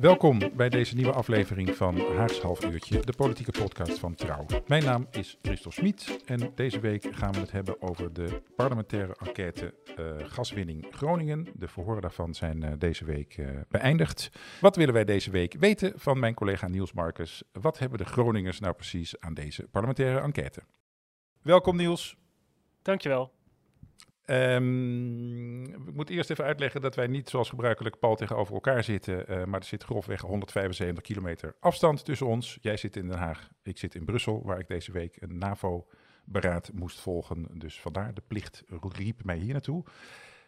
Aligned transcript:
Welkom 0.00 0.56
bij 0.56 0.68
deze 0.68 0.94
nieuwe 0.94 1.12
aflevering 1.12 1.76
van 1.76 1.98
Haags 1.98 2.40
Half 2.40 2.64
Uurtje, 2.64 3.00
de 3.00 3.12
politieke 3.16 3.50
podcast 3.50 3.98
van 3.98 4.14
Trouw. 4.14 4.46
Mijn 4.66 4.84
naam 4.84 5.06
is 5.10 5.38
Christel 5.42 5.70
Smit 5.70 6.22
en 6.26 6.52
deze 6.54 6.80
week 6.80 7.06
gaan 7.10 7.32
we 7.32 7.38
het 7.38 7.52
hebben 7.52 7.82
over 7.82 8.12
de 8.12 8.42
parlementaire 8.56 9.16
enquête 9.18 9.74
uh, 9.98 10.16
gaswinning 10.18 10.86
Groningen. 10.90 11.46
De 11.54 11.68
verhoren 11.68 12.02
daarvan 12.02 12.34
zijn 12.34 12.64
uh, 12.64 12.72
deze 12.78 13.04
week 13.04 13.36
uh, 13.36 13.60
beëindigd. 13.68 14.30
Wat 14.60 14.76
willen 14.76 14.94
wij 14.94 15.04
deze 15.04 15.30
week 15.30 15.56
weten 15.58 15.92
van 15.96 16.18
mijn 16.18 16.34
collega 16.34 16.68
Niels 16.68 16.92
Marcus? 16.92 17.42
Wat 17.52 17.78
hebben 17.78 17.98
de 17.98 18.04
Groningers 18.04 18.60
nou 18.60 18.74
precies 18.74 19.20
aan 19.20 19.34
deze 19.34 19.68
parlementaire 19.70 20.20
enquête? 20.20 20.62
Welkom 21.42 21.76
Niels. 21.76 22.16
Dankjewel. 22.82 23.32
Um, 24.30 25.62
ik 25.64 25.94
moet 25.94 26.10
eerst 26.10 26.30
even 26.30 26.44
uitleggen 26.44 26.80
dat 26.80 26.94
wij 26.94 27.06
niet 27.06 27.28
zoals 27.28 27.48
gebruikelijk 27.48 27.98
pal 27.98 28.16
tegenover 28.16 28.54
elkaar 28.54 28.84
zitten, 28.84 29.24
uh, 29.30 29.44
maar 29.44 29.60
er 29.60 29.66
zit 29.66 29.84
grofweg 29.84 30.20
175 30.20 31.04
kilometer 31.04 31.54
afstand 31.60 32.04
tussen 32.04 32.26
ons. 32.26 32.58
Jij 32.60 32.76
zit 32.76 32.96
in 32.96 33.08
Den 33.08 33.18
Haag, 33.18 33.50
ik 33.62 33.78
zit 33.78 33.94
in 33.94 34.04
Brussel, 34.04 34.42
waar 34.44 34.58
ik 34.58 34.68
deze 34.68 34.92
week 34.92 35.16
een 35.20 35.38
NAVO-beraad 35.38 36.70
moest 36.72 37.00
volgen. 37.00 37.46
Dus 37.52 37.80
vandaar 37.80 38.14
de 38.14 38.22
plicht 38.26 38.64
riep 38.96 39.24
mij 39.24 39.36
hier 39.36 39.52
naartoe. 39.52 39.84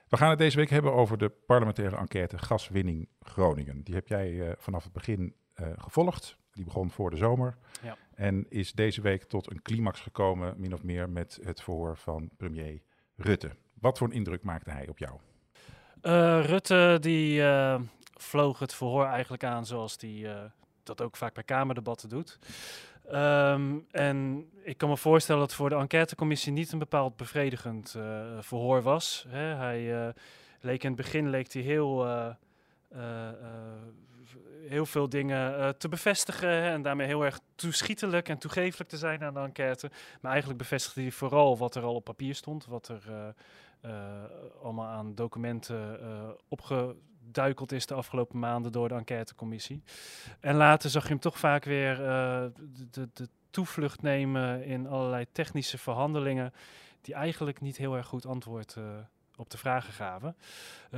We 0.08 0.16
gaan 0.16 0.30
het 0.30 0.38
deze 0.38 0.56
week 0.56 0.70
hebben 0.70 0.92
over 0.92 1.18
de 1.18 1.28
parlementaire 1.28 1.96
enquête 1.96 2.38
gaswinning 2.38 3.08
Groningen. 3.20 3.82
Die 3.82 3.94
heb 3.94 4.08
jij 4.08 4.30
uh, 4.30 4.52
vanaf 4.56 4.84
het 4.84 4.92
begin 4.92 5.34
uh, 5.56 5.66
gevolgd. 5.76 6.36
Die 6.52 6.64
begon 6.64 6.90
voor 6.90 7.10
de 7.10 7.16
zomer 7.16 7.56
ja. 7.82 7.96
en 8.14 8.46
is 8.48 8.72
deze 8.72 9.00
week 9.00 9.22
tot 9.22 9.50
een 9.50 9.62
climax 9.62 10.00
gekomen, 10.00 10.54
min 10.56 10.74
of 10.74 10.82
meer, 10.82 11.10
met 11.10 11.38
het 11.42 11.62
verhoor 11.62 11.96
van 11.96 12.30
premier 12.36 12.82
Rutte. 13.16 13.50
Wat 13.82 13.98
voor 13.98 14.06
een 14.06 14.14
indruk 14.14 14.42
maakte 14.42 14.70
hij 14.70 14.88
op 14.88 14.98
jou? 14.98 15.12
Uh, 16.02 16.44
Rutte 16.44 16.98
die 17.00 17.40
uh, 17.40 17.80
vloog 18.16 18.58
het 18.58 18.74
verhoor 18.74 19.06
eigenlijk 19.06 19.44
aan 19.44 19.66
zoals 19.66 19.96
hij 20.00 20.10
uh, 20.10 20.34
dat 20.82 21.00
ook 21.02 21.16
vaak 21.16 21.34
bij 21.34 21.42
Kamerdebatten 21.42 22.08
doet. 22.08 22.38
Um, 23.12 23.86
en 23.90 24.48
ik 24.62 24.78
kan 24.78 24.88
me 24.88 24.96
voorstellen 24.96 25.40
dat 25.40 25.54
voor 25.54 25.68
de 25.68 25.74
enquêtecommissie 25.74 26.52
niet 26.52 26.72
een 26.72 26.78
bepaald 26.78 27.16
bevredigend 27.16 27.96
verhoor 28.40 28.82
was. 28.82 29.26
Hè. 29.28 29.54
Hij 29.54 30.12
leek 30.60 30.82
in 30.82 30.92
het 30.92 31.00
begin 31.00 31.30
leek 31.30 31.52
hij 31.52 31.62
heel, 31.62 32.06
heel 34.68 34.86
veel 34.86 35.08
dingen 35.08 35.78
te 35.78 35.88
bevestigen 35.88 36.62
en 36.62 36.82
daarmee 36.82 37.06
heel 37.06 37.24
erg 37.24 37.40
toeschietelijk 37.54 38.28
en 38.28 38.38
toegefelijk 38.38 38.90
te 38.90 38.96
zijn 38.96 39.24
aan 39.24 39.34
de 39.34 39.40
enquête. 39.40 39.90
Maar 40.20 40.30
eigenlijk 40.30 40.60
bevestigde 40.60 41.00
hij 41.00 41.10
vooral 41.10 41.58
wat 41.58 41.74
er 41.74 41.82
al 41.82 41.94
op 41.94 42.04
papier 42.04 42.34
stond, 42.34 42.66
wat 42.66 42.88
er 42.88 43.34
allemaal 44.62 44.86
aan 44.86 45.14
documenten 45.14 46.00
uh, 46.02 46.28
opgeduikeld 46.48 47.72
is 47.72 47.86
de 47.86 47.94
afgelopen 47.94 48.38
maanden 48.38 48.72
door 48.72 48.88
de 48.88 48.94
enquêtecommissie. 48.94 49.82
En 50.40 50.56
later 50.56 50.90
zag 50.90 51.02
je 51.02 51.08
hem 51.08 51.18
toch 51.18 51.38
vaak 51.38 51.64
weer 51.64 52.00
uh, 52.00 52.44
de, 52.90 53.08
de, 53.12 53.28
toevlucht 53.50 54.02
nemen 54.02 54.64
in 54.64 54.86
allerlei 54.86 55.26
technische 55.32 55.78
verhandelingen, 55.78 56.52
die 57.00 57.14
eigenlijk 57.14 57.60
niet 57.60 57.76
heel 57.76 57.96
erg 57.96 58.06
goed 58.06 58.26
antwoord 58.26 58.76
op 59.36 59.50
de 59.50 59.58
vragen 59.58 59.92
gaven. 59.92 60.36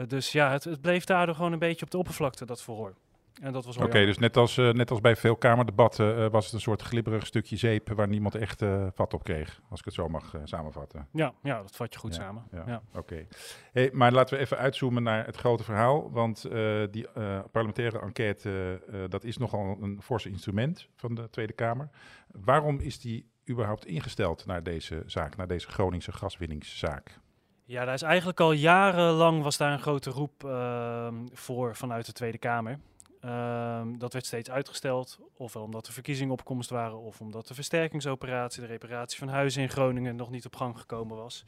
dus 0.08 0.32
ja, 0.32 0.50
het, 0.50 0.64
het 0.64 0.80
bleef 0.80 1.04
daardoor 1.04 1.34
gewoon 1.34 1.52
een 1.52 1.58
beetje 1.58 1.84
op 1.84 1.90
de 1.90 1.98
oppervlakte, 1.98 2.46
dat 2.46 2.62
verhoor. 2.62 2.94
En 3.42 3.52
dat 3.52 3.64
was 3.64 3.76
Oké, 3.76 4.04
dus 4.04 4.18
net 4.18 4.36
als, 4.36 4.56
uh, 4.56 4.72
net 4.72 4.90
als 4.90 5.00
bij 5.00 5.16
veel 5.16 5.36
Kamerdebatten 5.36 6.18
uh, 6.18 6.30
was 6.30 6.44
het 6.44 6.54
een 6.54 6.60
soort 6.60 6.82
glibberig 6.82 7.26
stukje 7.26 7.56
zeep 7.56 7.88
waar 7.88 8.08
niemand 8.08 8.34
echt 8.34 8.62
uh, 8.62 8.86
vat 8.94 9.14
op 9.14 9.24
kreeg, 9.24 9.60
als 9.70 9.78
ik 9.78 9.84
het 9.84 9.94
zo 9.94 10.08
mag 10.08 10.34
samenvatten. 10.44 11.08
Ja, 11.12 11.34
ja, 11.42 11.62
dat 11.62 11.76
vat 11.76 11.92
je 11.92 11.98
goed 11.98 12.14
ja, 12.14 12.22
samen. 12.22 12.44
Ja, 12.52 12.64
ja. 12.66 12.82
Oké. 12.88 12.98
Okay. 12.98 13.28
Hey, 13.72 13.90
maar 13.92 14.12
laten 14.12 14.36
we 14.36 14.42
even 14.42 14.58
uitzoomen 14.58 15.02
naar 15.02 15.26
het 15.26 15.36
grote 15.36 15.64
verhaal, 15.64 16.10
want 16.10 16.42
die 16.90 17.06
parlementaire 17.52 18.00
enquête, 18.00 18.80
dat 19.08 19.24
is 19.24 19.36
nogal 19.36 19.78
een 19.80 20.02
forse 20.02 20.28
instrument 20.28 20.88
van 20.96 21.14
de 21.14 21.30
Tweede 21.30 21.52
Kamer. 21.52 21.88
Waarom 22.30 22.80
is 22.80 23.00
die 23.00 23.32
überhaupt 23.50 23.86
ingesteld 23.86 24.46
naar 24.46 24.62
deze 24.62 25.02
zaak, 25.06 25.36
naar 25.36 25.46
deze 25.46 25.68
Groningse 25.68 26.12
gaswinningszaak? 26.12 27.20
Ja, 27.66 27.84
daar 27.84 27.94
is 27.94 28.02
eigenlijk 28.02 28.40
al 28.40 28.52
jarenlang 28.52 29.42
was 29.42 29.56
daar 29.56 29.72
een 29.72 29.78
grote 29.78 30.10
roep 30.10 30.44
ehm, 30.44 31.14
voor 31.32 31.76
vanuit 31.76 32.06
de 32.06 32.12
Tweede 32.12 32.38
Kamer. 32.38 32.78
Um, 33.24 33.98
dat 33.98 34.12
werd 34.12 34.26
steeds 34.26 34.50
uitgesteld, 34.50 35.18
ofwel 35.36 35.62
omdat 35.62 35.86
er 35.86 35.92
verkiezingen 35.92 36.32
opkomst 36.32 36.70
waren, 36.70 36.98
of 36.98 37.20
omdat 37.20 37.46
de 37.46 37.54
versterkingsoperatie, 37.54 38.60
de 38.60 38.66
reparatie 38.66 39.18
van 39.18 39.28
huizen 39.28 39.62
in 39.62 39.70
Groningen, 39.70 40.16
nog 40.16 40.30
niet 40.30 40.46
op 40.46 40.56
gang 40.56 40.78
gekomen 40.78 41.16
was. 41.16 41.44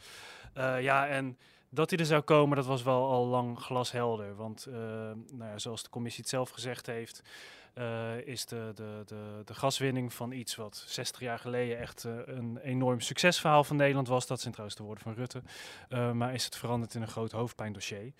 Uh, 0.54 0.82
ja, 0.82 1.06
en 1.06 1.38
dat 1.68 1.90
hij 1.90 1.98
er 1.98 2.06
zou 2.06 2.22
komen, 2.22 2.56
dat 2.56 2.66
was 2.66 2.82
wel 2.82 3.06
al 3.10 3.26
lang 3.26 3.58
glashelder. 3.58 4.36
Want 4.36 4.66
uh, 4.68 4.74
nou 4.74 5.50
ja, 5.50 5.58
zoals 5.58 5.82
de 5.82 5.88
commissie 5.88 6.20
het 6.20 6.30
zelf 6.30 6.50
gezegd 6.50 6.86
heeft, 6.86 7.22
uh, 7.78 8.26
is 8.26 8.46
de, 8.46 8.72
de, 8.74 9.02
de, 9.06 9.42
de 9.44 9.54
gaswinning 9.54 10.12
van 10.12 10.32
iets 10.32 10.54
wat 10.54 10.84
60 10.86 11.20
jaar 11.20 11.38
geleden 11.38 11.78
echt 11.78 12.04
uh, 12.04 12.12
een 12.24 12.58
enorm 12.62 13.00
succesverhaal 13.00 13.64
van 13.64 13.76
Nederland 13.76 14.08
was. 14.08 14.26
Dat 14.26 14.40
zijn 14.40 14.52
trouwens 14.52 14.78
de 14.78 14.84
woorden 14.84 15.04
van 15.04 15.14
Rutte. 15.14 15.42
Uh, 15.88 16.12
maar 16.12 16.34
is 16.34 16.44
het 16.44 16.56
veranderd 16.56 16.94
in 16.94 17.02
een 17.02 17.08
groot 17.08 17.32
hoofdpijndossier. 17.32 18.12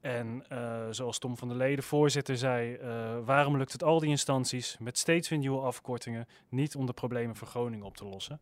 En 0.00 0.44
zoals 0.90 1.18
Tom 1.18 1.36
van 1.36 1.48
der 1.48 1.56
Leden, 1.56 1.84
voorzitter, 1.84 2.36
zei, 2.36 2.78
waarom 3.24 3.56
lukt 3.56 3.72
het 3.72 3.82
al 3.82 3.98
die 4.00 4.08
instanties 4.08 4.76
met 4.78 4.98
steeds 4.98 5.28
weer 5.28 5.38
nieuwe 5.38 5.60
afkortingen 5.60 6.28
niet 6.48 6.76
om 6.76 6.86
de 6.86 6.92
problemen 6.92 7.36
voor 7.36 7.48
Groningen 7.48 7.86
op 7.86 7.96
te 7.96 8.04
lossen? 8.04 8.40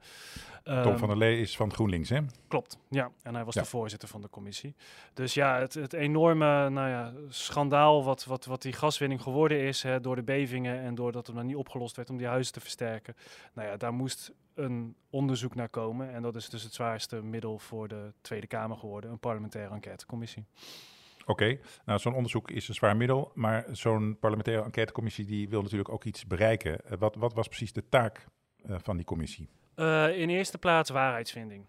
Tom 0.65 0.75
um, 0.75 0.99
van 0.99 1.09
der 1.09 1.17
Lee 1.17 1.41
is 1.41 1.57
van 1.57 1.73
GroenLinks, 1.73 2.09
hè? 2.09 2.21
Klopt, 2.49 2.79
ja. 2.89 3.11
En 3.23 3.35
hij 3.35 3.45
was 3.45 3.55
ja. 3.55 3.61
de 3.61 3.69
voorzitter 3.69 4.09
van 4.09 4.21
de 4.21 4.29
commissie. 4.29 4.75
Dus 5.15 5.35
ja, 5.35 5.59
het, 5.59 5.75
het 5.75 5.93
enorme 5.93 6.71
nou 6.71 6.89
ja, 6.89 7.13
schandaal 7.29 8.05
wat, 8.05 8.25
wat, 8.25 8.45
wat 8.45 8.63
die 8.63 8.73
gaswinning 8.73 9.23
geworden 9.23 9.61
is 9.61 9.83
hè, 9.83 10.01
door 10.01 10.17
de 10.17 10.23
en 10.57 10.95
doordat 10.95 11.27
het 11.27 11.37
maar 11.37 11.45
niet 11.45 11.57
opgelost 11.57 11.97
werd 11.97 12.11
om 12.11 12.17
die 12.17 12.27
huizen 12.27 12.53
te 12.53 12.61
versterken. 12.61 13.17
Nou 13.53 13.69
ja, 13.69 13.77
daar 13.77 13.93
moest 13.93 14.33
een 14.55 14.97
onderzoek 15.11 15.55
naar 15.55 15.69
komen. 15.69 16.13
En 16.13 16.23
dat 16.23 16.37
is 16.37 16.49
dus 16.49 16.63
het 16.63 16.75
zwaarste 16.75 17.23
middel 17.23 17.59
voor 17.59 17.89
de 17.89 18.13
Tweede 18.21 18.47
Kamer 18.47 18.77
geworden, 18.77 19.11
een 19.11 19.19
parlementaire 19.19 19.75
enquêtecommissie. 19.75 20.47
Oké, 21.21 21.31
okay. 21.31 21.61
nou 21.85 21.99
zo'n 21.99 22.15
onderzoek 22.15 22.51
is 22.51 22.69
een 22.69 22.75
zwaar 22.75 22.97
middel, 22.97 23.33
maar 23.35 23.67
zo'n 23.71 24.17
parlementaire 24.21 24.65
enquêtecommissie 24.65 25.25
die 25.25 25.49
wil 25.49 25.63
natuurlijk 25.63 25.91
ook 25.91 26.05
iets 26.05 26.27
bereiken. 26.27 26.81
Uh, 26.85 26.93
wat, 26.99 27.15
wat 27.15 27.35
was 27.35 27.47
precies 27.47 27.73
de 27.73 27.89
taak 27.89 28.27
uh, 28.67 28.77
van 28.83 28.97
die 28.97 29.07
commissie? 29.07 29.49
Uh, 29.77 30.19
in 30.19 30.31
eerste 30.31 30.59
plaats 30.59 30.91
waarheidsvinding. 30.91 31.65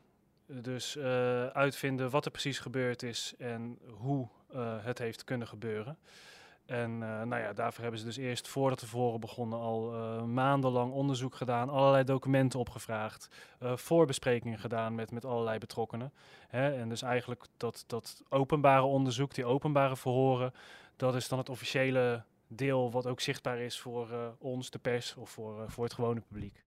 Dus 0.46 0.98
uitvinden 1.54 2.10
wat 2.10 2.26
er 2.26 2.32
precies 2.32 2.60
gebeurd 2.60 3.04
is 3.04 3.34
en 3.38 3.80
hoe 3.88 4.28
het 4.82 4.98
heeft 4.98 5.24
kunnen 5.24 5.48
gebeuren. 5.48 5.98
En 6.72 6.92
uh, 6.92 7.22
nou 7.22 7.42
ja, 7.42 7.54
daarvoor 7.54 7.82
hebben 7.82 8.00
ze 8.00 8.06
dus 8.06 8.18
eerst 8.18 8.48
voordat 8.48 8.80
de 8.80 8.88
voren 8.88 9.20
begonnen 9.20 9.60
al 9.60 9.94
uh, 9.94 10.24
maandenlang 10.24 10.92
onderzoek 10.94 11.36
gedaan, 11.36 11.70
allerlei 11.70 12.04
documenten 12.04 12.60
opgevraagd, 12.60 13.30
uh, 13.64 13.78
voorbesprekingen 13.78 14.60
gedaan 14.60 14.96
met, 14.96 15.12
met 15.12 15.26
allerlei 15.26 15.58
betrokkenen. 15.58 16.14
Hè? 16.48 16.76
En 16.80 16.90
dus 16.90 17.02
eigenlijk 17.02 17.46
dat, 17.58 17.84
dat 17.88 18.24
openbare 18.30 18.84
onderzoek, 18.84 19.34
die 19.34 19.46
openbare 19.46 19.96
verhoren, 19.96 20.54
dat 20.96 21.16
is 21.16 21.28
dan 21.28 21.38
het 21.38 21.50
officiële 21.50 22.24
deel 22.48 22.92
wat 22.92 23.08
ook 23.08 23.20
zichtbaar 23.20 23.60
is 23.60 23.80
voor 23.80 24.36
ons, 24.38 24.70
de 24.70 24.80
pers 24.80 25.16
of 25.16 25.30
voor, 25.30 25.72
voor 25.72 25.84
het 25.84 25.94
gewone 25.94 26.20
publiek. 26.20 26.64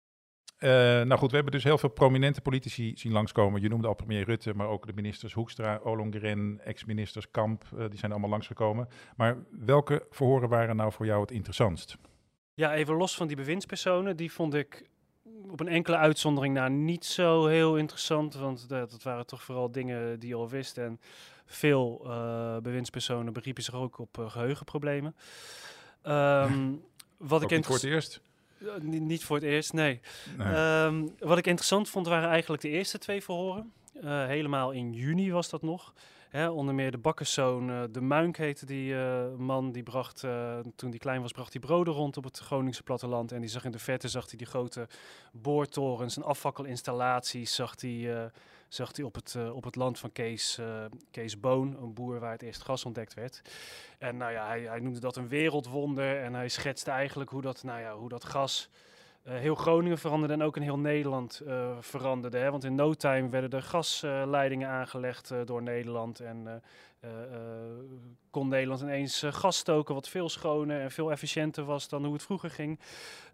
Uh, 0.65 0.71
nou 0.71 1.19
goed, 1.19 1.29
we 1.29 1.35
hebben 1.35 1.53
dus 1.53 1.65
heel 1.65 1.79
veel 1.79 1.89
prominente 1.89 2.41
politici 2.41 2.93
zien 2.97 3.13
langskomen. 3.13 3.61
Je 3.61 3.69
noemde 3.69 3.89
al 3.89 3.95
premier 3.95 4.25
Rutte, 4.25 4.55
maar 4.55 4.67
ook 4.67 4.87
de 4.87 4.93
ministers 4.93 5.33
Hoekstra, 5.33 5.81
Ollongren, 5.83 6.61
ex-ministers 6.65 7.31
Kamp, 7.31 7.65
uh, 7.75 7.85
die 7.89 7.99
zijn 7.99 8.11
allemaal 8.11 8.31
langsgekomen. 8.31 8.89
Maar 9.17 9.37
welke 9.51 10.07
verhoren 10.11 10.49
waren 10.49 10.77
nou 10.77 10.93
voor 10.93 11.07
jou 11.07 11.21
het 11.21 11.31
interessantst? 11.31 11.97
Ja, 12.55 12.75
even 12.75 12.95
los 12.95 13.17
van 13.17 13.27
die 13.27 13.37
bewindspersonen, 13.37 14.17
die 14.17 14.33
vond 14.33 14.55
ik 14.55 14.89
op 15.51 15.61
een 15.61 15.69
enkele 15.69 15.97
uitzondering 15.97 16.55
nou 16.55 16.71
niet 16.71 17.05
zo 17.05 17.47
heel 17.47 17.77
interessant, 17.77 18.35
want 18.35 18.69
dat, 18.69 18.91
dat 18.91 19.03
waren 19.03 19.27
toch 19.27 19.43
vooral 19.43 19.73
dingen 19.73 20.21
die 20.21 20.29
je 20.29 20.35
al 20.35 20.49
wist. 20.49 20.79
En 20.79 21.01
veel 21.47 22.03
uh, 22.05 22.57
bewindspersonen 22.59 23.33
beriepen 23.33 23.63
zich 23.63 23.75
ook 23.75 23.99
op 23.99 24.25
geheugenproblemen. 24.27 25.15
Um, 26.07 26.83
wat 27.17 27.43
ook 27.45 27.51
ik 27.51 27.65
voor 27.65 27.75
het 27.75 27.85
eerst? 27.85 28.21
Niet 28.83 29.25
voor 29.25 29.37
het 29.37 29.45
eerst, 29.45 29.73
nee. 29.73 30.01
nee. 30.37 30.85
Um, 30.85 31.15
wat 31.19 31.39
ik 31.39 31.47
interessant 31.47 31.89
vond 31.89 32.07
waren 32.07 32.29
eigenlijk 32.29 32.63
de 32.63 32.69
eerste 32.69 32.99
twee 32.99 33.23
verhoren. 33.23 33.73
Eh, 34.03 34.27
helemaal 34.27 34.71
in 34.71 34.93
juni 34.93 35.33
was 35.33 35.51
dat 35.51 35.63
nog. 35.63 35.93
Hè, 36.29 36.49
onder 36.49 36.75
meer 36.75 36.91
de 36.91 36.99
bakkerszoon, 36.99 37.71
uh, 37.71 37.83
de 37.91 38.01
Muink 38.01 38.37
heette 38.37 38.67
die 38.67 38.95
man, 39.37 39.73
die 39.73 39.83
bracht, 39.83 40.21
toen 40.77 40.91
hij 40.91 40.99
klein 40.99 41.23
was, 41.23 41.33
bracht 41.33 41.53
hij 41.53 41.61
broden 41.61 41.95
rond 41.95 42.17
op 42.17 42.25
het 42.25 42.39
Groningse 42.39 42.83
platteland. 42.83 43.33
En 43.33 43.41
die 43.41 43.51
zag 43.51 43.65
in 43.65 43.71
de 43.71 43.79
verte, 43.79 44.09
zag 44.09 44.29
hij 44.29 44.39
die 44.39 44.47
grote 44.47 44.89
boortorens 45.33 46.17
en 46.17 46.23
afvakkelinstallaties, 46.23 47.55
zag 47.55 47.81
hij 47.81 48.31
zag 48.75 48.97
hij 48.97 49.05
op 49.05 49.15
het, 49.15 49.35
uh, 49.37 49.57
op 49.57 49.65
het 49.65 49.77
land 49.77 49.99
van 49.99 50.13
Kees, 50.13 50.59
uh, 50.59 50.85
Kees 51.11 51.41
Boon, 51.41 51.77
een 51.83 51.95
boer 51.95 52.19
waar 52.19 52.33
het 52.33 52.43
eerst 52.43 52.63
gas 52.63 52.85
ontdekt 52.85 53.15
werd. 53.15 53.43
En 53.99 54.17
nou 54.17 54.33
ja, 54.33 54.47
hij, 54.47 54.61
hij 54.61 54.81
noemde 54.81 55.01
dat 55.01 55.17
een 55.17 55.29
wereldwonder 55.29 56.23
en 56.23 56.35
hij 56.35 56.49
schetste 56.49 56.91
eigenlijk 56.91 57.31
hoe 57.31 57.43
dat, 57.43 57.63
nou 57.63 57.81
ja, 57.81 57.97
hoe 57.97 58.09
dat 58.09 58.25
gas 58.25 58.71
heel 59.29 59.55
Groningen 59.55 59.99
veranderde 59.99 60.35
en 60.35 60.43
ook 60.43 60.57
in 60.57 60.63
heel 60.63 60.79
Nederland 60.79 61.43
veranderde. 61.81 62.39
Hè? 62.39 62.51
Want 62.51 62.65
in 62.65 62.75
no 62.75 62.95
time 62.95 63.29
werden 63.29 63.51
er 63.51 63.63
gasleidingen 63.63 64.69
aangelegd 64.69 65.33
door 65.45 65.63
Nederland 65.63 66.21
en 66.21 66.63
kon 68.31 68.49
Nederland 68.49 68.81
ineens 68.81 69.23
gas 69.27 69.57
stoken 69.57 69.95
wat 69.95 70.09
veel 70.09 70.29
schoner 70.29 70.81
en 70.81 70.91
veel 70.91 71.11
efficiënter 71.11 71.65
was 71.65 71.89
dan 71.89 72.05
hoe 72.05 72.13
het 72.13 72.23
vroeger 72.23 72.51
ging. 72.51 72.81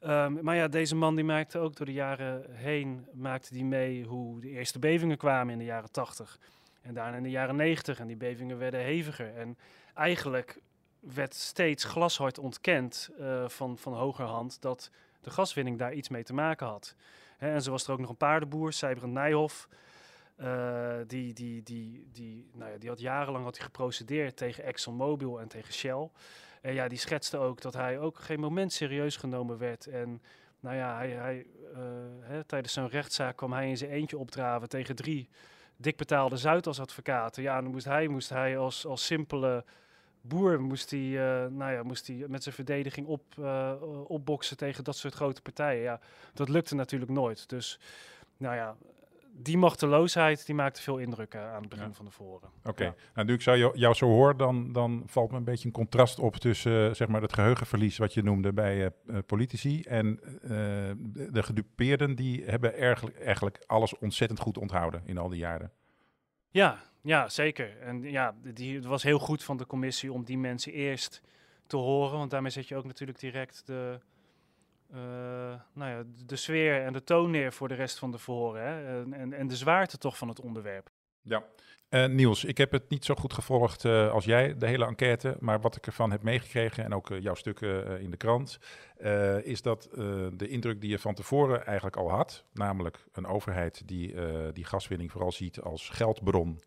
Um, 0.07 0.39
maar 0.43 0.57
ja, 0.57 0.69
deze 0.69 0.97
man 0.97 1.15
die 1.15 1.25
maakte 1.25 1.59
ook 1.59 1.77
door 1.77 1.87
de 1.87 1.93
jaren 1.93 2.45
heen 2.51 3.07
maakte 3.13 3.53
die 3.53 3.65
mee 3.65 4.05
hoe 4.05 4.41
de 4.41 4.49
eerste 4.49 4.79
bevingen 4.79 5.17
kwamen 5.17 5.53
in 5.53 5.59
de 5.59 5.65
jaren 5.65 5.91
80 5.91 6.39
en 6.83 6.95
daarna 6.95 7.17
in 7.17 7.23
de 7.23 7.31
jaren 7.31 7.57
90 7.57 7.99
en 7.99 8.07
die 8.07 8.17
bevingen 8.17 8.59
werden 8.59 8.81
heviger 8.81 9.37
en 9.37 9.59
eigenlijk 9.95 10.61
werd 11.01 11.35
steeds 11.35 11.85
glashard 11.85 12.39
ontkend 12.39 13.11
van, 13.47 13.79
van 13.79 13.95
hogerhand 13.95 14.61
dat 14.61 14.91
de 15.21 15.31
gaswinning 15.31 15.79
daar 15.79 15.93
iets 15.93 16.09
mee 16.09 16.23
te 16.23 16.35
maken 16.35 16.67
had. 16.67 16.95
En 17.39 17.63
zo 17.63 17.71
was 17.71 17.87
er 17.87 17.93
ook 17.93 17.99
nog 17.99 18.09
een 18.09 18.17
paardenboer, 18.17 18.73
Sijbrand 18.73 19.13
Nijhoff, 19.13 19.69
uh, 20.41 20.93
die, 21.07 21.33
die, 21.33 21.63
die, 21.63 22.09
die, 22.13 22.51
nou 22.53 22.71
ja, 22.71 22.79
die 22.79 22.89
had 22.89 23.01
jarenlang 23.01 23.45
had 23.45 23.57
hij 23.57 23.65
geprocedeerd 23.65 24.37
tegen 24.37 24.65
ExxonMobil 24.65 25.41
en 25.41 25.49
tegen 25.49 25.73
Shell. 25.73 26.11
En 26.61 26.75
ja, 26.75 26.89
die 26.89 26.99
schetste 26.99 27.39
ook 27.39 27.61
dat 27.61 27.75
hij 27.75 27.99
ook 27.99 28.19
geen 28.19 28.41
moment 28.41 28.73
serieus 28.73 29.17
genomen 29.17 29.59
werd. 29.59 29.87
En 29.87 30.23
nou 30.61 30.77
ja, 30.77 30.97
hij, 30.97 31.11
hij, 31.11 31.47
uh, 31.73 31.79
hè, 32.21 32.45
tijdens 32.45 32.73
zo'n 32.73 32.89
rechtszaak 32.89 33.37
kwam 33.37 33.53
hij 33.53 33.69
in 33.69 33.77
zijn 33.77 33.91
eentje 33.91 34.19
opdraven 34.19 34.69
tegen 34.69 34.97
drie 34.97 35.29
dikbetaalde 35.77 36.37
Zuidas-advocaten. 36.37 37.43
Ja, 37.43 37.61
dan 37.61 37.71
moest 37.71 37.85
hij, 37.85 38.09
moest 38.09 38.29
hij 38.29 38.59
als, 38.59 38.87
als 38.87 39.07
simpele 39.07 39.65
boer 40.21 40.61
moest 40.61 40.91
hij, 40.91 41.01
uh, 41.01 41.47
nou 41.47 41.73
ja, 41.73 41.83
moest 41.83 42.07
hij 42.07 42.25
met 42.29 42.43
zijn 42.43 42.55
verdediging 42.55 43.07
op, 43.07 43.23
uh, 43.39 43.73
opboksen 44.07 44.57
tegen 44.57 44.85
dat 44.85 44.97
soort 44.97 45.15
grote 45.15 45.43
partijen. 45.43 45.83
Ja, 45.83 46.01
dat 46.35 46.49
lukte 46.49 46.75
natuurlijk 46.75 47.11
nooit. 47.11 47.49
Dus 47.49 47.81
nou 48.37 48.55
ja, 48.55 48.77
die 49.33 49.59
machteloosheid 49.59 50.47
die 50.47 50.55
maakte 50.55 50.83
veel 50.83 50.99
indruk 50.99 51.35
uh, 51.35 51.53
aan 51.53 51.61
het 51.61 51.71
begin 51.71 51.95
van 51.95 52.05
de 52.05 52.11
voren. 52.11 52.49
Oké, 52.65 52.85
ja. 52.85 52.95
nou 53.15 53.27
nu 53.27 53.35
ik 53.35 53.43
zou 53.43 53.59
jou, 53.59 53.79
jou, 53.79 53.95
zo 53.95 54.07
hoor, 54.07 54.37
dan, 54.37 54.73
dan 54.73 55.03
valt 55.07 55.31
me 55.31 55.37
een 55.37 55.45
beetje 55.45 55.67
een 55.67 55.75
contrast 55.75 56.19
op 56.19 56.37
tussen 56.37 56.97
zeg 56.97 57.09
maar 57.09 57.23
het 57.23 57.33
geheugenverlies 57.33 57.99
wat 57.99 58.15
je 58.15 58.23
noemde 58.23 58.53
bij 58.53 58.91
politici 59.27 59.83
en 59.83 60.21
de, 60.43 61.29
de 61.33 61.43
gedupeerden 61.43 62.15
die 62.15 62.45
hebben 62.45 62.75
eigenlijk, 62.75 63.19
eigenlijk 63.19 63.63
alles 63.67 63.99
ontzettend 63.99 64.41
goed 64.41 64.59
onthouden 64.59 65.03
in 65.05 65.19
al 65.19 65.29
die 65.29 65.39
jaren. 65.39 65.73
Ja, 66.51 66.79
ja, 67.03 67.29
zeker. 67.29 67.79
En 67.81 68.03
ja, 68.03 68.35
die, 68.43 68.75
het 68.75 68.85
was 68.85 69.03
heel 69.03 69.19
goed 69.19 69.45
van 69.45 69.57
de 69.57 69.67
commissie 69.67 70.13
om 70.13 70.25
die 70.25 70.39
mensen 70.39 70.73
eerst 70.73 71.23
te 71.67 71.77
horen, 71.77 72.19
want 72.19 72.31
daarmee 72.31 72.51
zet 72.51 72.69
je 72.69 72.77
ook 72.77 72.85
natuurlijk 72.85 73.19
direct 73.19 73.67
de, 73.67 74.01
uh, 74.93 74.99
nou 75.73 75.91
ja, 75.91 76.03
de 76.27 76.37
sfeer 76.37 76.85
en 76.85 76.93
de 76.93 77.05
toon 77.05 77.31
neer 77.31 77.53
voor 77.53 77.69
de 77.69 77.75
rest 77.75 77.99
van 77.99 78.11
de 78.11 78.19
verhoren. 78.19 78.63
Hè? 78.63 79.01
En, 79.01 79.13
en, 79.13 79.33
en 79.33 79.49
de 79.49 79.57
zwaarte 79.57 79.99
toch 79.99 80.19
van 80.19 80.29
het 80.29 80.41
onderwerp. 80.41 80.91
Ja. 81.23 81.45
Uh, 81.91 82.07
Niels, 82.07 82.45
ik 82.45 82.59
heb 82.59 82.73
het 82.73 82.89
niet 82.89 83.05
zo 83.05 83.15
goed 83.15 83.33
gevolgd 83.33 83.85
uh, 83.85 84.11
als 84.11 84.25
jij, 84.25 84.57
de 84.57 84.67
hele 84.67 84.87
enquête. 84.87 85.37
Maar 85.41 85.61
wat 85.61 85.77
ik 85.77 85.87
ervan 85.87 86.11
heb 86.11 86.23
meegekregen, 86.23 86.85
en 86.85 86.95
ook 86.95 87.09
jouw 87.09 87.35
stukken 87.35 88.01
in 88.01 88.11
de 88.11 88.17
krant, 88.17 88.59
is 89.43 89.63
dat 89.63 89.89
de 90.33 90.49
indruk 90.49 90.81
die 90.81 90.91
je 90.91 90.99
van 90.99 91.15
tevoren 91.15 91.67
eigenlijk 91.67 91.97
al 91.97 92.11
had, 92.11 92.45
namelijk 92.53 93.05
een 93.13 93.27
overheid 93.27 93.89
die 93.89 94.15
die 94.53 94.65
gaswinning 94.65 95.11
vooral 95.11 95.33
ziet 95.33 95.61
als 95.61 95.89
geldbron, 95.89 96.61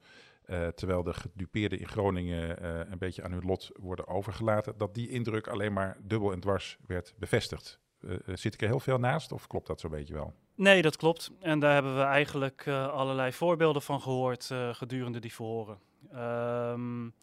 terwijl 0.75 1.03
de 1.03 1.13
gedupeerden 1.13 1.79
in 1.79 1.87
Groningen 1.87 2.65
een 2.91 2.97
beetje 2.97 3.23
aan 3.23 3.31
hun 3.31 3.45
lot 3.45 3.69
worden 3.73 4.07
overgelaten, 4.07 4.77
dat 4.77 4.93
die 4.93 5.09
indruk 5.09 5.47
alleen 5.47 5.73
maar 5.73 5.97
dubbel 6.01 6.31
en 6.31 6.39
dwars 6.39 6.77
werd 6.87 7.13
bevestigd. 7.17 7.79
Zit 8.25 8.53
ik 8.53 8.61
er 8.61 8.67
heel 8.67 8.79
veel 8.79 8.99
naast 8.99 9.31
of 9.31 9.47
klopt 9.47 9.67
dat 9.67 9.79
zo'n 9.79 9.91
beetje 9.91 10.13
wel? 10.13 10.33
Nee, 10.55 10.81
dat 10.81 10.97
klopt. 10.97 11.31
En 11.39 11.59
daar 11.59 11.73
hebben 11.73 11.95
we 11.95 12.01
eigenlijk 12.01 12.65
uh, 12.65 12.87
allerlei 12.87 13.31
voorbeelden 13.31 13.81
van 13.81 14.01
gehoord 14.01 14.49
uh, 14.51 14.73
gedurende 14.73 15.19
die 15.19 15.33
verhoren. 15.33 15.77
Um, 16.15 17.13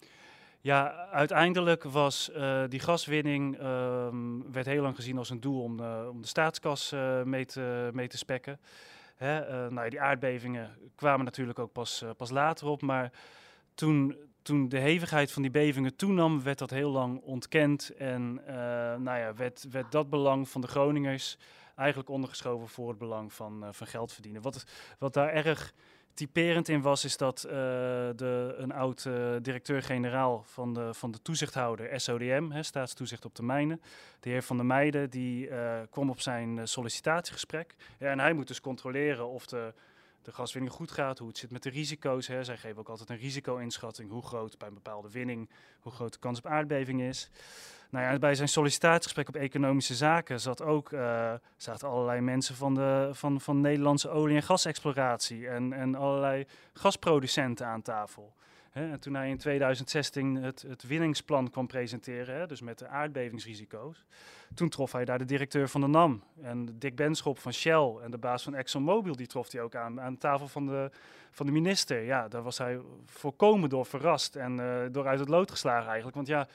ja, 0.61 1.09
uiteindelijk 1.11 1.85
was 1.85 2.31
die 2.69 2.81
gaswinning 2.81 3.63
um, 3.63 4.53
werd 4.53 4.67
heel 4.67 4.83
lang 4.83 4.95
gezien 4.95 5.19
als 5.19 5.31
een 5.31 5.41
doel 5.41 5.63
om 5.63 5.81
om 6.09 6.21
de 6.21 6.29
staatskas 6.29 6.95
mee, 7.25 7.45
te, 7.45 7.91
mee 7.93 8.09
te 8.09 8.19
spekken. 8.19 8.61
Hè? 9.17 9.71
nou, 9.71 9.91
die 9.91 10.01
aardbevingen 10.01 10.77
kwamen 10.95 11.25
natuurlijk 11.25 11.59
ook 11.59 11.73
pas, 11.73 12.05
pas 12.17 12.31
later 12.31 12.67
op, 12.67 12.83
maar 12.83 13.13
toen 13.75 14.17
toen 14.43 14.69
de 14.69 14.79
hevigheid 14.79 15.33
van 15.33 15.43
die 15.43 15.51
bevingen 15.51 15.97
toenam, 15.97 16.43
werd 16.43 16.59
dat 16.59 16.71
heel 16.71 16.91
lang 16.91 17.21
ontkend. 17.21 17.91
En 17.99 18.35
nou 19.03 19.19
ja, 19.19 19.35
werd, 19.35 19.67
werd 19.71 19.93
dat 19.93 20.11
belang 20.11 20.49
van 20.49 20.61
de 20.61 20.67
Groningers 20.67 21.39
eigenlijk 21.81 22.11
ondergeschoven 22.11 22.69
voor 22.69 22.89
het 22.89 22.99
belang 22.99 23.33
van, 23.33 23.65
uh, 23.65 23.69
van 23.73 23.87
geld 23.87 24.13
verdienen. 24.13 24.43
Wat, 24.43 24.65
wat 24.99 25.15
daar 25.15 25.29
erg 25.29 25.73
typerend 26.15 26.69
in 26.69 26.83
was, 26.83 27.05
is 27.05 27.17
dat 27.17 27.45
uh, 27.47 27.53
de, 27.53 28.55
een 28.57 28.73
oud 28.73 29.09
directeur-generaal 29.43 30.43
van 30.47 30.75
de, 30.75 30.95
van 30.95 31.11
de 31.11 31.23
toezichthouder, 31.23 32.01
SODM, 32.01 32.51
hè, 32.51 32.63
staatstoezicht 32.63 33.25
op 33.25 33.35
de 33.35 33.43
mijnen, 33.43 33.81
de 34.21 34.31
heer 34.31 34.43
Van 34.43 34.57
der 34.57 34.67
Meijden, 34.67 35.11
die 35.11 35.49
kwam 35.91 36.11
op 36.11 36.21
zijn 36.21 36.69
sollicitatiegesprek. 36.69 37.75
Ja, 37.99 38.11
en 38.11 38.21
hij 38.21 38.33
moet 38.33 38.49
dus 38.49 38.61
controleren 38.61 39.29
of 39.29 39.47
de 39.47 39.73
de 40.23 40.33
gaswinning 40.33 40.75
goed 40.75 40.91
gaat, 40.91 41.19
hoe 41.19 41.29
het 41.29 41.39
zit 41.39 41.51
met 41.51 41.63
de 41.63 41.71
risico's. 41.71 42.27
Hè. 42.27 42.45
Zij 42.45 42.57
geven 42.57 42.79
ook 42.79 42.89
altijd 42.89 43.11
een 43.11 43.17
risico-inschatting, 43.17 44.11
hoe 44.11 44.23
groot 44.23 44.59
bij 44.59 44.69
een 44.69 44.75
bepaalde 44.75 45.11
winning, 45.11 45.51
hoe 45.81 45.93
groot 45.93 46.13
de 46.13 46.19
kans 46.19 46.39
op 46.39 46.47
aardbeving 46.47 47.01
is. 47.01 47.31
Nou 47.91 48.13
ja, 48.13 48.19
bij 48.19 48.35
zijn 48.35 48.49
sollicitatiegesprek 48.49 49.29
op 49.29 49.37
economische 49.37 49.95
zaken 49.95 50.41
zat 50.41 50.63
ook, 50.63 50.91
uh, 50.93 51.33
zaten 51.57 51.89
allerlei 51.89 52.21
mensen 52.21 52.55
van, 52.55 52.75
de, 52.75 53.11
van, 53.13 53.41
van 53.41 53.61
Nederlandse 53.61 54.09
olie- 54.09 54.37
en 54.37 54.43
gasexploratie 54.43 55.49
en, 55.49 55.73
en 55.73 55.95
allerlei 55.95 56.47
gasproducenten 56.73 57.67
aan 57.67 57.83
tafel. 57.83 58.33
Hè, 58.71 58.91
en 58.91 59.01
toen 59.01 59.15
hij 59.15 59.29
in 59.29 59.39
2016 59.39 60.35
het, 60.35 60.63
het 60.63 60.83
winningsplan 60.83 61.51
kwam 61.51 61.67
presenteren, 61.67 62.35
hè, 62.35 62.47
dus 62.47 62.61
met 62.61 62.79
de 62.79 62.87
aardbevingsrisico's, 62.87 64.05
toen 64.55 64.69
trof 64.69 64.93
hij 64.93 65.05
daar 65.05 65.19
de 65.19 65.25
directeur 65.25 65.69
van 65.69 65.81
de 65.81 65.87
NAM 65.87 66.23
en 66.43 66.79
Dick 66.79 66.97
Benschop 66.97 67.39
van 67.39 67.53
Shell 67.53 67.97
en 68.03 68.11
de 68.11 68.19
baas 68.19 68.43
van 68.43 68.55
ExxonMobil, 68.55 69.17
die 69.17 69.27
trof 69.27 69.53
hij 69.53 69.61
ook 69.61 69.75
aan, 69.75 70.01
aan 70.01 70.19
tafel 70.19 70.49
van 70.49 70.67
de, 70.67 70.91
van 71.31 71.47
de 71.47 71.53
minister. 71.53 72.03
Ja, 72.05 72.29
daar 72.29 72.43
was 72.43 72.59
hij 72.59 72.81
volkomen 73.07 73.69
door 73.69 73.87
verrast 73.87 74.37
en 74.37 74.61
uh, 74.61 74.83
door 74.91 75.07
uit 75.07 75.21
het 75.21 75.29
lood 75.29 75.51
geslagen 75.51 75.87
eigenlijk. 75.87 76.17
Want 76.17 76.29
ja, 76.29 76.49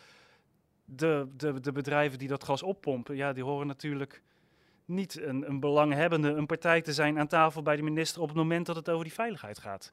de, 0.86 1.28
de, 1.38 1.60
de 1.60 1.72
bedrijven 1.72 2.20
die 2.20 2.28
dat 2.28 2.44
gas 2.44 2.64
oppompen, 2.64 3.16
ja, 3.16 3.34
die 3.34 3.44
horen 3.44 3.68
natuurlijk 3.68 4.22
niet 4.86 5.22
een, 5.22 5.50
een 5.50 5.60
belanghebbende, 5.60 6.30
een 6.30 6.46
partij 6.46 6.82
te 6.82 6.94
zijn 6.94 7.20
aan 7.20 7.28
tafel 7.28 7.62
bij 7.62 7.76
de 7.76 7.82
minister 7.82 8.22
op 8.22 8.28
het 8.28 8.38
moment 8.38 8.66
dat 8.66 8.76
het 8.76 8.90
over 8.90 9.04
die 9.04 9.14
veiligheid 9.14 9.60
gaat. 9.60 9.90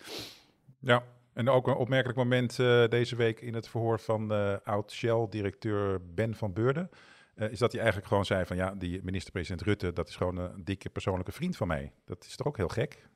Ja, 0.78 1.02
en 1.32 1.48
ook 1.48 1.66
een 1.66 1.74
opmerkelijk 1.74 2.18
moment 2.18 2.58
uh, 2.58 2.88
deze 2.88 3.16
week 3.16 3.40
in 3.40 3.54
het 3.54 3.68
verhoor 3.68 4.00
van 4.00 4.32
uh, 4.32 4.56
oud-Shell-directeur 4.64 6.00
Ben 6.14 6.34
van 6.34 6.52
Beurden. 6.52 6.90
Uh, 7.36 7.50
is 7.50 7.58
dat 7.58 7.70
hij 7.70 7.80
eigenlijk 7.80 8.08
gewoon 8.08 8.24
zei 8.24 8.46
van 8.46 8.56
ja, 8.56 8.74
die 8.74 9.00
minister-president 9.02 9.62
Rutte, 9.62 9.92
dat 9.92 10.08
is 10.08 10.16
gewoon 10.16 10.36
een 10.36 10.64
dikke 10.64 10.90
persoonlijke 10.90 11.32
vriend 11.32 11.56
van 11.56 11.66
mij. 11.66 11.92
Dat 12.04 12.24
is 12.24 12.36
toch 12.36 12.46
ook 12.46 12.56
heel 12.56 12.68
gek? 12.68 13.08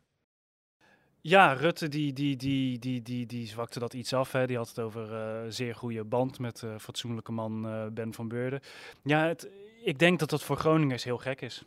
Ja, 1.21 1.53
Rutte 1.53 1.89
die, 1.89 2.13
die, 2.13 2.37
die, 2.37 2.79
die, 2.79 3.03
die, 3.03 3.27
die 3.27 3.47
zwakte 3.47 3.79
dat 3.79 3.95
iets 3.95 4.13
af. 4.13 4.33
Hè. 4.33 4.47
Die 4.47 4.57
had 4.57 4.69
het 4.69 4.79
over 4.79 5.13
een 5.13 5.53
zeer 5.53 5.75
goede 5.75 6.05
band 6.05 6.39
met 6.39 6.65
fatsoenlijke 6.79 7.33
man 7.33 7.63
Ben 7.95 8.15
van 8.15 8.29
Beurden. 8.29 8.61
Ja, 9.03 9.27
het, 9.27 9.49
ik 9.85 9.99
denk 9.99 10.19
dat 10.19 10.31
dat 10.31 10.43
voor 10.43 10.57
Groningers 10.57 11.05
heel 11.05 11.19
gek 11.19 11.41
is. 11.41 11.65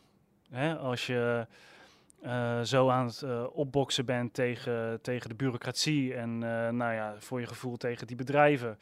Hè? 0.50 0.78
Als 0.78 1.08
je 1.08 1.48
uh, 2.24 2.62
zo 2.62 2.90
aan 2.90 3.06
het 3.06 3.22
uh, 3.26 3.46
opboksen 3.52 4.06
bent 4.06 4.34
tegen, 4.34 5.02
tegen 5.02 5.30
de 5.30 5.36
bureaucratie 5.36 6.14
en 6.14 6.30
uh, 6.30 6.70
nou 6.70 6.94
ja, 6.94 7.16
voor 7.18 7.40
je 7.40 7.48
gevoel 7.48 7.78
tegen 7.78 8.08
die 8.08 8.16
bedrijven. 8.16 8.78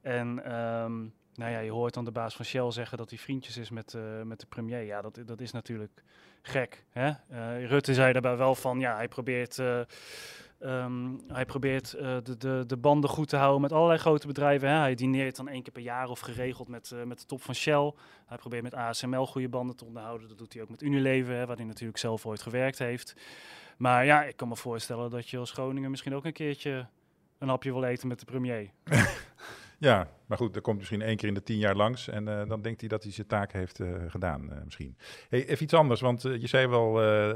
En 0.00 0.28
um, 0.28 1.12
nou 1.34 1.52
ja, 1.52 1.58
je 1.58 1.70
hoort 1.70 1.94
dan 1.94 2.04
de 2.04 2.10
baas 2.10 2.36
van 2.36 2.44
Shell 2.44 2.70
zeggen 2.70 2.98
dat 2.98 3.10
hij 3.10 3.18
vriendjes 3.18 3.56
is 3.56 3.70
met, 3.70 3.96
met 4.24 4.40
de 4.40 4.46
premier. 4.46 4.82
Ja, 4.82 5.00
dat, 5.00 5.18
dat 5.26 5.40
is 5.40 5.52
natuurlijk 5.52 6.02
gek. 6.42 6.84
Hè? 6.90 7.12
Rutte 7.66 7.94
zei 7.94 8.12
daarbij 8.12 8.36
wel 8.36 8.54
van, 8.54 8.80
ja, 8.80 8.94
hij 8.94 9.08
probeert 9.08 9.62
Um, 10.62 11.20
hij 11.28 11.44
probeert 11.44 11.94
uh, 11.94 12.16
de, 12.22 12.36
de, 12.36 12.64
de, 12.66 12.76
banden 12.76 13.10
goed 13.10 13.28
te 13.28 13.36
houden 13.36 13.60
met 13.60 13.72
allerlei 13.72 13.98
grote 13.98 14.26
bedrijven. 14.26 14.68
Hè. 14.68 14.74
Hij 14.74 14.94
dineert 14.94 15.36
dan 15.36 15.48
één 15.48 15.62
keer 15.62 15.72
per 15.72 15.82
jaar 15.82 16.08
of 16.08 16.20
geregeld 16.20 16.68
met, 16.68 16.90
uh, 16.94 17.02
met 17.02 17.18
de 17.18 17.26
top 17.26 17.42
van 17.42 17.54
Shell. 17.54 17.92
Hij 18.26 18.36
probeert 18.36 18.62
met 18.62 18.74
ASML 18.74 19.26
goede 19.26 19.48
banden 19.48 19.76
te 19.76 19.84
onderhouden. 19.84 20.28
Dat 20.28 20.38
doet 20.38 20.52
hij 20.52 20.62
ook 20.62 20.68
met 20.68 20.82
Unilever, 20.82 21.34
hè, 21.34 21.46
waar 21.46 21.56
hij 21.56 21.64
natuurlijk 21.64 21.98
zelf 21.98 22.26
ooit 22.26 22.42
gewerkt 22.42 22.78
heeft. 22.78 23.14
Maar 23.76 24.04
ja, 24.04 24.22
ik 24.24 24.36
kan 24.36 24.48
me 24.48 24.56
voorstellen 24.56 25.10
dat 25.10 25.28
je 25.28 25.38
als 25.38 25.50
Groningen 25.50 25.90
misschien 25.90 26.14
ook 26.14 26.24
een 26.24 26.32
keertje 26.32 26.86
een 27.38 27.48
hapje 27.48 27.72
wil 27.72 27.84
eten 27.84 28.08
met 28.08 28.18
de 28.18 28.24
premier. 28.24 28.70
Ja, 29.80 30.08
maar 30.26 30.38
goed, 30.38 30.54
dat 30.54 30.62
komt 30.62 30.78
misschien 30.78 31.02
één 31.02 31.16
keer 31.16 31.28
in 31.28 31.34
de 31.34 31.42
tien 31.42 31.58
jaar 31.58 31.76
langs. 31.76 32.08
En 32.08 32.26
uh, 32.26 32.48
dan 32.48 32.62
denkt 32.62 32.80
hij 32.80 32.88
dat 32.88 33.02
hij 33.02 33.12
zijn 33.12 33.26
taak 33.26 33.52
heeft 33.52 33.78
uh, 33.78 33.94
gedaan, 34.06 34.50
uh, 34.50 34.56
misschien. 34.64 34.96
Hey, 35.28 35.46
even 35.46 35.62
iets 35.62 35.74
anders, 35.74 36.00
want 36.00 36.22
je 36.22 36.46
zei 36.46 36.66
wel, 36.66 36.92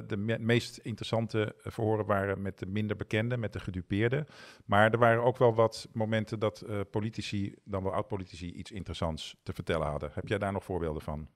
de 0.06 0.16
me 0.16 0.38
meest 0.38 0.76
interessante 0.76 1.54
verhoren 1.58 2.06
waren 2.06 2.42
met 2.42 2.58
de 2.58 2.66
minder 2.66 2.96
bekende, 2.96 3.36
met 3.36 3.52
de 3.52 3.60
gedupeerden. 3.60 4.26
Maar 4.64 4.92
er 4.92 4.98
waren 4.98 5.22
ook 5.22 5.36
wel 5.36 5.54
wat 5.54 5.88
momenten 5.92 6.38
dat 6.38 6.64
politici, 6.90 7.54
dan 7.64 7.82
wel 7.82 7.92
oud-politici, 7.92 8.52
iets 8.52 8.70
interessants 8.70 9.36
te 9.42 9.52
vertellen 9.52 9.86
hadden. 9.86 10.10
Heb 10.12 10.28
jij 10.28 10.38
daar 10.38 10.52
nog 10.52 10.64
voorbeelden 10.64 11.02
van? 11.02 11.28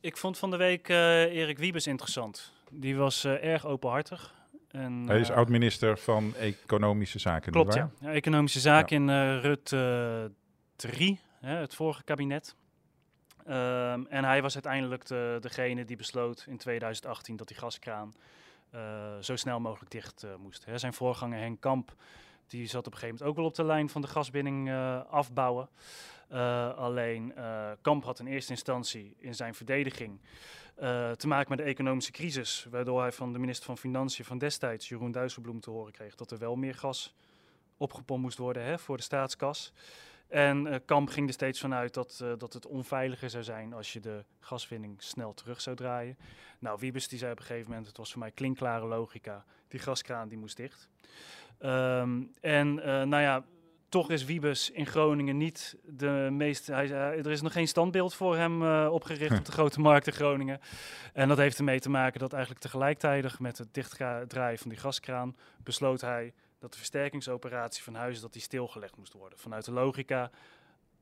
Ik 0.00 0.16
vond 0.16 0.38
van 0.38 0.50
de 0.50 0.56
week 0.56 0.88
Erik 0.88 1.58
Wiebes 1.58 1.86
interessant. 1.86 2.52
Die 2.70 2.96
was 2.96 3.24
erg 3.24 3.66
openhartig. 3.66 4.34
En, 4.68 4.92
Hij 5.06 5.20
is 5.20 5.30
oud-minister 5.30 5.98
van 5.98 6.34
Economische 6.36 7.18
Zaken. 7.18 7.52
Klopt, 7.52 7.74
ja. 7.74 7.90
ja. 8.00 8.12
Economische 8.12 8.60
Zaken 8.60 9.04
ja. 9.06 9.34
in 9.34 9.40
Rut 9.40 9.72
3, 10.90 11.20
het 11.40 11.74
vorige 11.74 12.02
kabinet. 12.02 12.54
Um, 13.48 14.06
en 14.06 14.24
hij 14.24 14.42
was 14.42 14.54
uiteindelijk 14.54 15.06
de, 15.06 15.38
degene 15.40 15.84
die 15.84 15.96
besloot 15.96 16.44
in 16.48 16.56
2018 16.56 17.36
dat 17.36 17.48
die 17.48 17.56
gaskraan 17.56 18.14
uh, 18.74 18.80
zo 19.20 19.36
snel 19.36 19.60
mogelijk 19.60 19.90
dicht 19.90 20.22
uh, 20.24 20.30
moest. 20.36 20.64
Hè. 20.64 20.78
Zijn 20.78 20.92
voorganger 20.92 21.38
Henk 21.38 21.60
Kamp, 21.60 21.94
die 22.46 22.66
zat 22.66 22.86
op 22.86 22.92
een 22.92 22.98
gegeven 22.98 23.08
moment 23.08 23.30
ook 23.30 23.36
wel 23.36 23.44
op 23.44 23.54
de 23.54 23.64
lijn 23.64 23.88
van 23.88 24.00
de 24.00 24.08
gaswinning 24.08 24.68
uh, 24.68 25.00
afbouwen. 25.10 25.68
alleen 26.76 27.34
Kamp 27.80 28.04
had 28.04 28.18
in 28.18 28.26
eerste 28.26 28.52
instantie 28.52 29.14
in 29.18 29.34
zijn 29.34 29.54
verdediging 29.54 30.20
te 31.16 31.26
maken 31.26 31.48
met 31.48 31.58
de 31.58 31.64
economische 31.64 32.12
crisis, 32.12 32.66
waardoor 32.70 33.00
hij 33.00 33.12
van 33.12 33.32
de 33.32 33.38
minister 33.38 33.66
van 33.66 33.78
Financiën 33.78 34.24
van 34.24 34.38
destijds, 34.38 34.88
Jeroen 34.88 35.12
Dijsselbloem, 35.12 35.60
te 35.60 35.70
horen 35.70 35.92
kreeg 35.92 36.14
dat 36.14 36.30
er 36.30 36.38
wel 36.38 36.56
meer 36.56 36.74
gas 36.74 37.14
opgepompt 37.76 38.22
moest 38.22 38.38
worden 38.38 38.64
hè, 38.64 38.78
voor 38.78 38.96
de 38.96 39.02
staatskas. 39.02 39.72
En 40.32 40.66
uh, 40.66 40.74
Kamp 40.84 41.08
ging 41.08 41.26
er 41.26 41.32
steeds 41.32 41.60
vanuit 41.60 41.94
dat, 41.94 42.20
uh, 42.22 42.32
dat 42.38 42.52
het 42.52 42.66
onveiliger 42.66 43.30
zou 43.30 43.44
zijn 43.44 43.72
als 43.72 43.92
je 43.92 44.00
de 44.00 44.24
gaswinning 44.40 45.02
snel 45.02 45.34
terug 45.34 45.60
zou 45.60 45.76
draaien. 45.76 46.16
Nou, 46.58 46.78
Wiebes 46.80 47.08
die 47.08 47.18
zei 47.18 47.32
op 47.32 47.38
een 47.38 47.44
gegeven 47.44 47.68
moment, 47.68 47.86
het 47.86 47.96
was 47.96 48.10
voor 48.10 48.20
mij 48.20 48.30
klinkklare 48.30 48.86
logica, 48.86 49.44
die 49.68 49.80
gaskraan 49.80 50.28
die 50.28 50.38
moest 50.38 50.56
dicht. 50.56 50.88
Um, 51.60 52.32
en 52.40 52.76
uh, 52.76 52.84
nou 52.84 53.22
ja, 53.22 53.44
toch 53.88 54.10
is 54.10 54.24
Wiebes 54.24 54.70
in 54.70 54.86
Groningen 54.86 55.36
niet 55.36 55.76
de 55.84 56.28
meest. 56.30 56.66
Hij, 56.66 56.90
er 56.90 57.30
is 57.30 57.42
nog 57.42 57.52
geen 57.52 57.68
standbeeld 57.68 58.14
voor 58.14 58.36
hem 58.36 58.62
uh, 58.62 58.88
opgericht 58.90 59.38
op 59.38 59.44
de 59.44 59.52
grote 59.52 59.80
markt 59.80 60.06
in 60.06 60.12
Groningen. 60.12 60.60
En 61.12 61.28
dat 61.28 61.38
heeft 61.38 61.58
ermee 61.58 61.80
te 61.80 61.90
maken 61.90 62.20
dat 62.20 62.32
eigenlijk 62.32 62.62
tegelijkertijd 62.62 63.38
met 63.38 63.58
het 63.58 63.74
dichtdraaien 63.74 64.58
van 64.58 64.68
die 64.68 64.78
gaskraan 64.78 65.36
besloot 65.62 66.00
hij 66.00 66.32
dat 66.62 66.72
de 66.72 66.78
versterkingsoperatie 66.78 67.82
van 67.82 67.94
huizen 67.94 68.22
dat 68.22 68.32
die 68.32 68.42
stilgelegd 68.42 68.96
moest 68.96 69.12
worden. 69.12 69.38
Vanuit 69.38 69.64
de 69.64 69.72
logica, 69.72 70.30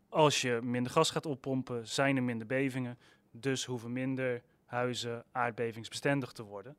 als 0.08 0.40
je 0.40 0.58
minder 0.62 0.92
gas 0.92 1.10
gaat 1.10 1.26
oppompen, 1.26 1.88
zijn 1.88 2.16
er 2.16 2.22
minder 2.22 2.46
bevingen. 2.46 2.98
Dus 3.30 3.64
hoeven 3.64 3.92
minder 3.92 4.42
huizen 4.64 5.24
aardbevingsbestendig 5.32 6.32
te 6.32 6.42
worden. 6.42 6.76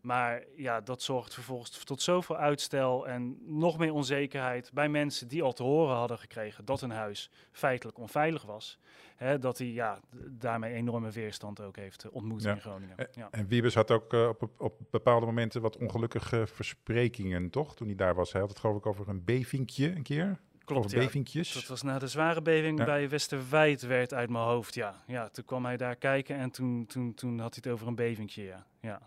Maar 0.00 0.44
ja, 0.56 0.80
dat 0.80 1.02
zorgt 1.02 1.34
vervolgens 1.34 1.84
tot 1.84 2.02
zoveel 2.02 2.36
uitstel 2.36 3.08
en 3.08 3.38
nog 3.40 3.78
meer 3.78 3.92
onzekerheid 3.92 4.70
bij 4.72 4.88
mensen 4.88 5.28
die 5.28 5.42
al 5.42 5.52
te 5.52 5.62
horen 5.62 5.96
hadden 5.96 6.18
gekregen 6.18 6.64
dat 6.64 6.82
een 6.82 6.90
huis 6.90 7.30
feitelijk 7.52 7.98
onveilig 7.98 8.42
was. 8.42 8.78
Hè, 9.16 9.38
dat 9.38 9.58
hij 9.58 9.66
ja, 9.66 10.00
daarmee 10.28 10.74
enorme 10.74 11.10
weerstand 11.10 11.60
ook 11.60 11.76
heeft 11.76 12.04
eh, 12.04 12.14
ontmoet 12.14 12.44
in 12.44 12.60
Groningen. 12.60 12.96
Ja. 13.12 13.28
En 13.30 13.46
Wiebes 13.46 13.74
had 13.74 13.90
ook 13.90 14.12
uh, 14.12 14.28
op, 14.28 14.50
op 14.58 14.78
bepaalde 14.90 15.26
momenten 15.26 15.60
wat 15.60 15.76
ongelukkige 15.76 16.46
versprekingen, 16.46 17.50
toch? 17.50 17.76
Toen 17.76 17.86
hij 17.86 17.96
daar 17.96 18.14
was. 18.14 18.32
Hij 18.32 18.40
had 18.40 18.50
het 18.50 18.58
geloof 18.58 18.76
ik 18.76 18.86
over 18.86 19.08
een 19.08 19.24
bevinkje 19.24 19.94
een 19.94 20.02
keer. 20.02 20.40
Klopt, 20.64 20.90
ja. 20.90 20.98
bevinkjes. 20.98 21.52
Dat 21.52 21.66
was 21.66 21.82
na 21.82 21.98
de 21.98 22.06
zware 22.06 22.42
beving 22.42 22.78
ja. 22.78 22.84
bij 22.84 23.08
Westerwijd 23.08 23.82
werd 23.82 24.14
uit 24.14 24.30
mijn 24.30 24.44
hoofd, 24.44 24.74
ja. 24.74 25.02
Ja, 25.06 25.28
toen 25.28 25.44
kwam 25.44 25.64
hij 25.64 25.76
daar 25.76 25.96
kijken 25.96 26.36
en 26.36 26.50
toen, 26.50 26.86
toen, 26.86 27.14
toen 27.14 27.38
had 27.38 27.54
hij 27.54 27.62
het 27.64 27.72
over 27.72 27.86
een 27.86 27.94
bevinkje, 27.94 28.42
ja. 28.42 28.66
ja. 28.80 29.00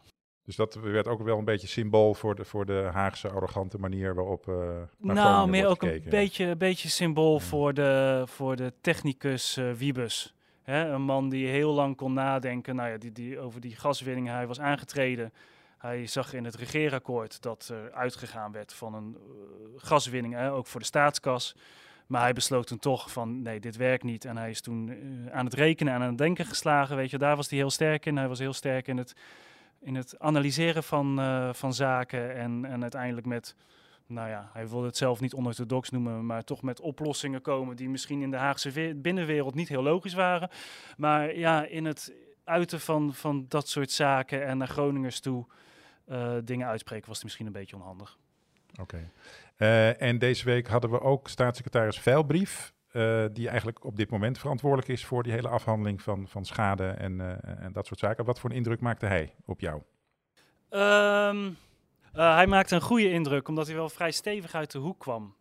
Dus 0.45 0.55
dat 0.55 0.73
werd 0.73 1.07
ook 1.07 1.21
wel 1.21 1.37
een 1.37 1.45
beetje 1.45 1.67
symbool 1.67 2.13
voor 2.13 2.35
de, 2.35 2.45
voor 2.45 2.65
de 2.65 2.89
Haagse 2.93 3.29
arrogante 3.29 3.77
manier 3.79 4.15
waarop. 4.15 4.47
Uh, 4.47 4.55
nou, 4.97 5.49
meer 5.49 5.67
ook 5.67 5.79
gekeken. 5.79 6.03
een 6.03 6.09
beetje, 6.09 6.55
beetje 6.55 6.89
symbool 6.89 7.33
ja. 7.33 7.39
voor, 7.39 7.73
de, 7.73 8.23
voor 8.25 8.55
de 8.55 8.73
technicus 8.81 9.57
uh, 9.57 9.71
Wiebes. 9.71 10.33
Hè, 10.63 10.89
een 10.89 11.01
man 11.01 11.29
die 11.29 11.47
heel 11.47 11.73
lang 11.73 11.95
kon 11.95 12.13
nadenken 12.13 12.75
nou 12.75 12.89
ja, 12.89 12.97
die, 12.97 13.11
die, 13.11 13.39
over 13.39 13.61
die 13.61 13.75
gaswinning. 13.75 14.27
Hij 14.27 14.47
was 14.47 14.59
aangetreden. 14.59 15.33
Hij 15.77 16.07
zag 16.07 16.33
in 16.33 16.45
het 16.45 16.55
regeerakkoord 16.55 17.41
dat 17.41 17.67
er 17.73 17.91
uitgegaan 17.93 18.51
werd 18.51 18.73
van 18.73 18.93
een 18.93 19.17
uh, 19.17 19.67
gaswinning, 19.75 20.33
hè, 20.33 20.51
ook 20.51 20.67
voor 20.67 20.79
de 20.79 20.85
staatskas. 20.85 21.55
Maar 22.07 22.21
hij 22.21 22.33
besloot 22.33 22.67
toen 22.67 22.79
toch 22.79 23.11
van 23.11 23.41
nee, 23.41 23.59
dit 23.59 23.75
werkt 23.75 24.03
niet. 24.03 24.25
En 24.25 24.37
hij 24.37 24.49
is 24.49 24.61
toen 24.61 24.97
aan 25.31 25.45
het 25.45 25.53
rekenen 25.53 25.93
en 25.93 26.01
aan 26.01 26.07
het 26.07 26.17
denken 26.17 26.45
geslagen. 26.45 26.95
Weet 26.95 27.09
je, 27.09 27.17
daar 27.17 27.35
was 27.35 27.49
hij 27.49 27.59
heel 27.59 27.69
sterk 27.69 28.05
in. 28.05 28.17
Hij 28.17 28.27
was 28.27 28.39
heel 28.39 28.53
sterk 28.53 28.87
in 28.87 28.97
het 28.97 29.13
in 29.83 29.95
het 29.95 30.19
analyseren 30.19 30.83
van, 30.83 31.19
uh, 31.19 31.53
van 31.53 31.73
zaken 31.73 32.35
en, 32.35 32.65
en 32.65 32.81
uiteindelijk 32.81 33.27
met, 33.27 33.55
nou 34.07 34.29
ja, 34.29 34.49
hij 34.53 34.67
wilde 34.67 34.85
het 34.85 34.97
zelf 34.97 35.19
niet 35.19 35.33
onorthodox 35.33 35.89
noemen, 35.89 36.25
maar 36.25 36.43
toch 36.43 36.61
met 36.61 36.79
oplossingen 36.79 37.41
komen 37.41 37.75
die 37.75 37.89
misschien 37.89 38.21
in 38.21 38.31
de 38.31 38.37
Haagse 38.37 38.95
binnenwereld 38.95 39.55
niet 39.55 39.69
heel 39.69 39.83
logisch 39.83 40.13
waren. 40.13 40.49
Maar 40.97 41.35
ja, 41.35 41.65
in 41.65 41.85
het 41.85 42.13
uiten 42.43 42.79
van, 42.79 43.13
van 43.13 43.45
dat 43.47 43.67
soort 43.67 43.91
zaken 43.91 44.45
en 44.45 44.57
naar 44.57 44.67
Groningers 44.67 45.19
toe 45.19 45.45
uh, 46.07 46.33
dingen 46.43 46.67
uitspreken 46.67 47.07
was 47.07 47.15
het 47.15 47.23
misschien 47.23 47.45
een 47.45 47.51
beetje 47.51 47.75
onhandig. 47.75 48.17
Oké. 48.81 49.11
Uh, 49.57 50.01
en 50.01 50.19
deze 50.19 50.45
week 50.45 50.67
hadden 50.67 50.89
we 50.89 51.01
ook 51.01 51.27
staatssecretaris 51.27 51.99
Veilbrief. 51.99 52.73
Uh, 52.93 53.25
die 53.31 53.47
eigenlijk 53.47 53.83
op 53.85 53.95
dit 53.95 54.09
moment 54.09 54.37
verantwoordelijk 54.37 54.87
is 54.87 55.05
voor 55.05 55.23
die 55.23 55.31
hele 55.31 55.47
afhandeling 55.47 56.01
van, 56.01 56.27
van 56.27 56.45
schade 56.45 56.87
en, 56.87 57.19
uh, 57.19 57.29
en 57.43 57.71
dat 57.71 57.87
soort 57.87 57.99
zaken. 57.99 58.25
Wat 58.25 58.39
voor 58.39 58.49
een 58.49 58.55
indruk 58.55 58.79
maakte 58.79 59.05
hij 59.05 59.33
op 59.45 59.59
jou? 59.59 59.81
Um, 60.69 61.45
uh, 62.15 62.35
hij 62.35 62.47
maakte 62.47 62.75
een 62.75 62.81
goede 62.81 63.09
indruk, 63.09 63.47
omdat 63.47 63.67
hij 63.67 63.75
wel 63.75 63.89
vrij 63.89 64.11
stevig 64.11 64.55
uit 64.55 64.71
de 64.71 64.77
hoek 64.77 64.99
kwam. 64.99 65.35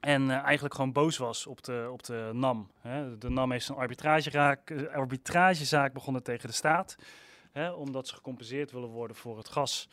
En 0.00 0.30
eigenlijk 0.30 0.74
gewoon 0.74 0.92
boos 0.92 1.16
was 1.16 1.46
op 1.46 1.62
de, 1.62 1.88
op 1.92 2.02
de 2.02 2.30
NAM. 2.32 2.70
Hè. 2.80 3.18
De 3.18 3.30
NAM 3.30 3.50
heeft 3.50 3.68
een 3.68 3.76
arbitragezaak, 4.92 5.92
begonnen 5.92 6.22
tegen 6.22 6.48
de 6.48 6.54
staat. 6.54 6.96
Hè, 7.52 7.70
omdat 7.70 8.08
ze 8.08 8.14
gecompenseerd 8.14 8.72
willen 8.72 8.88
worden 8.88 9.16
voor 9.16 9.36
het 9.36 9.48
gas 9.48 9.88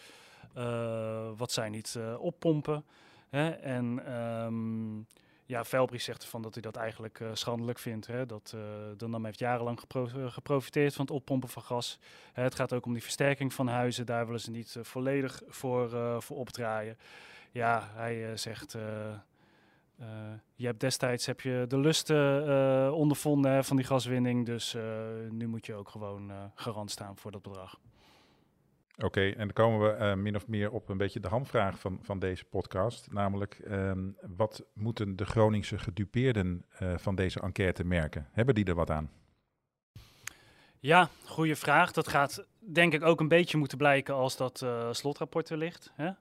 wat 1.37 1.51
zij 1.51 1.69
niet 1.69 1.99
oppompen. 2.17 2.85
Hè. 3.29 3.49
En... 3.49 4.13
Um, 4.45 5.07
ja, 5.45 5.63
Velbrief 5.65 6.01
zegt 6.01 6.23
ervan 6.23 6.41
dat 6.41 6.53
hij 6.53 6.61
dat 6.61 6.75
eigenlijk 6.75 7.19
uh, 7.19 7.29
schandelijk 7.33 7.79
vindt. 7.79 8.07
Hè? 8.07 8.25
Dat 8.25 8.55
de 8.97 9.07
NAM 9.07 9.25
heeft 9.25 9.39
jarenlang 9.39 9.79
gepro 9.79 10.07
geprofiteerd 10.29 10.93
van 10.93 11.05
het 11.05 11.13
oppompen 11.13 11.49
van 11.49 11.63
gas. 11.63 11.99
Het 12.33 12.55
gaat 12.55 12.73
ook 12.73 12.85
om 12.85 12.93
die 12.93 13.01
versterking 13.01 13.53
van 13.53 13.67
huizen. 13.67 14.05
Daar 14.05 14.25
willen 14.25 14.41
ze 14.41 14.51
niet 14.51 14.77
volledig 14.81 15.41
voor, 15.47 15.89
voor 16.21 16.37
opdraaien. 16.37 16.97
Ja, 17.51 17.89
hij 17.93 18.37
zegt... 18.37 18.71
je 20.55 20.65
hebt 20.65 20.79
destijds 20.79 21.25
heb 21.25 21.41
je 21.41 21.65
de 21.67 21.77
lusten 21.77 22.93
ondervonden 22.93 23.63
van 23.63 23.75
die 23.75 23.85
gaswinning. 23.85 24.45
Dus 24.45 24.77
nu 25.29 25.47
moet 25.47 25.65
je 25.65 25.73
ook 25.73 25.89
gewoon 25.89 26.31
garant 26.55 26.91
staan 26.91 27.17
voor 27.17 27.31
dat 27.31 27.41
bedrag. 27.41 27.79
Oké, 28.95 29.05
okay, 29.05 29.31
en 29.31 29.37
dan 29.37 29.53
komen 29.53 29.79
we 29.79 30.05
uh, 30.05 30.13
min 30.13 30.35
of 30.35 30.47
meer 30.47 30.71
op 30.71 30.89
een 30.89 30.97
beetje 30.97 31.19
de 31.19 31.27
hamvraag 31.27 31.79
van, 31.79 31.99
van 32.01 32.19
deze 32.19 32.45
podcast. 32.45 33.11
Namelijk, 33.11 33.61
um, 33.71 34.17
wat 34.35 34.63
moeten 34.73 35.15
de 35.15 35.25
Groningse 35.25 35.77
gedupeerden 35.77 36.65
uh, 36.81 36.97
van 36.97 37.15
deze 37.15 37.39
enquête 37.39 37.83
merken? 37.83 38.27
Hebben 38.31 38.55
die 38.55 38.65
er 38.65 38.75
wat 38.75 38.89
aan? 38.89 39.11
Ja, 40.79 41.09
goede 41.25 41.55
vraag. 41.55 41.91
Dat 41.91 42.07
gaat 42.07 42.45
denk 42.59 42.93
ik 42.93 43.03
ook 43.03 43.19
een 43.19 43.27
beetje 43.27 43.57
moeten 43.57 43.77
blijken 43.77 44.13
als 44.13 44.37
dat 44.37 44.61
uh, 44.63 44.87
slotrapport 44.91 45.49
er 45.49 45.57
ligt. 45.57 45.91
Hè? 45.93 46.11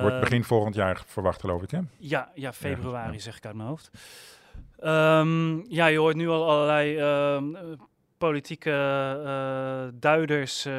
Wordt 0.00 0.20
begin 0.20 0.44
volgend 0.44 0.74
jaar 0.74 1.02
verwacht, 1.06 1.40
geloof 1.40 1.62
ik, 1.62 1.70
hè? 1.70 1.80
Ja, 1.98 2.32
ja 2.34 2.52
februari 2.52 3.12
ja. 3.12 3.18
zeg 3.18 3.36
ik 3.36 3.46
uit 3.46 3.54
mijn 3.54 3.68
hoofd. 3.68 3.90
Um, 4.80 5.64
ja, 5.68 5.86
je 5.86 5.98
hoort 5.98 6.16
nu 6.16 6.28
al 6.28 6.50
allerlei 6.50 6.98
uh, 6.98 7.72
politieke 8.28 8.70
uh, 8.70 10.00
duiders 10.00 10.66
uh, 10.66 10.72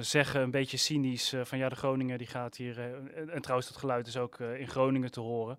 zeggen 0.00 0.40
een 0.40 0.50
beetje 0.50 0.76
cynisch 0.76 1.32
uh, 1.32 1.44
van 1.44 1.58
ja, 1.58 1.68
de 1.68 1.76
Groninger 1.76 2.18
die 2.18 2.26
gaat 2.26 2.56
hier, 2.56 2.78
en, 2.80 3.30
en, 3.30 3.42
trouwens 3.42 3.68
dat 3.68 3.78
geluid 3.78 4.06
is 4.06 4.16
ook 4.16 4.38
in 4.38 4.68
Groningen 4.68 5.10
te 5.10 5.20
horen, 5.20 5.58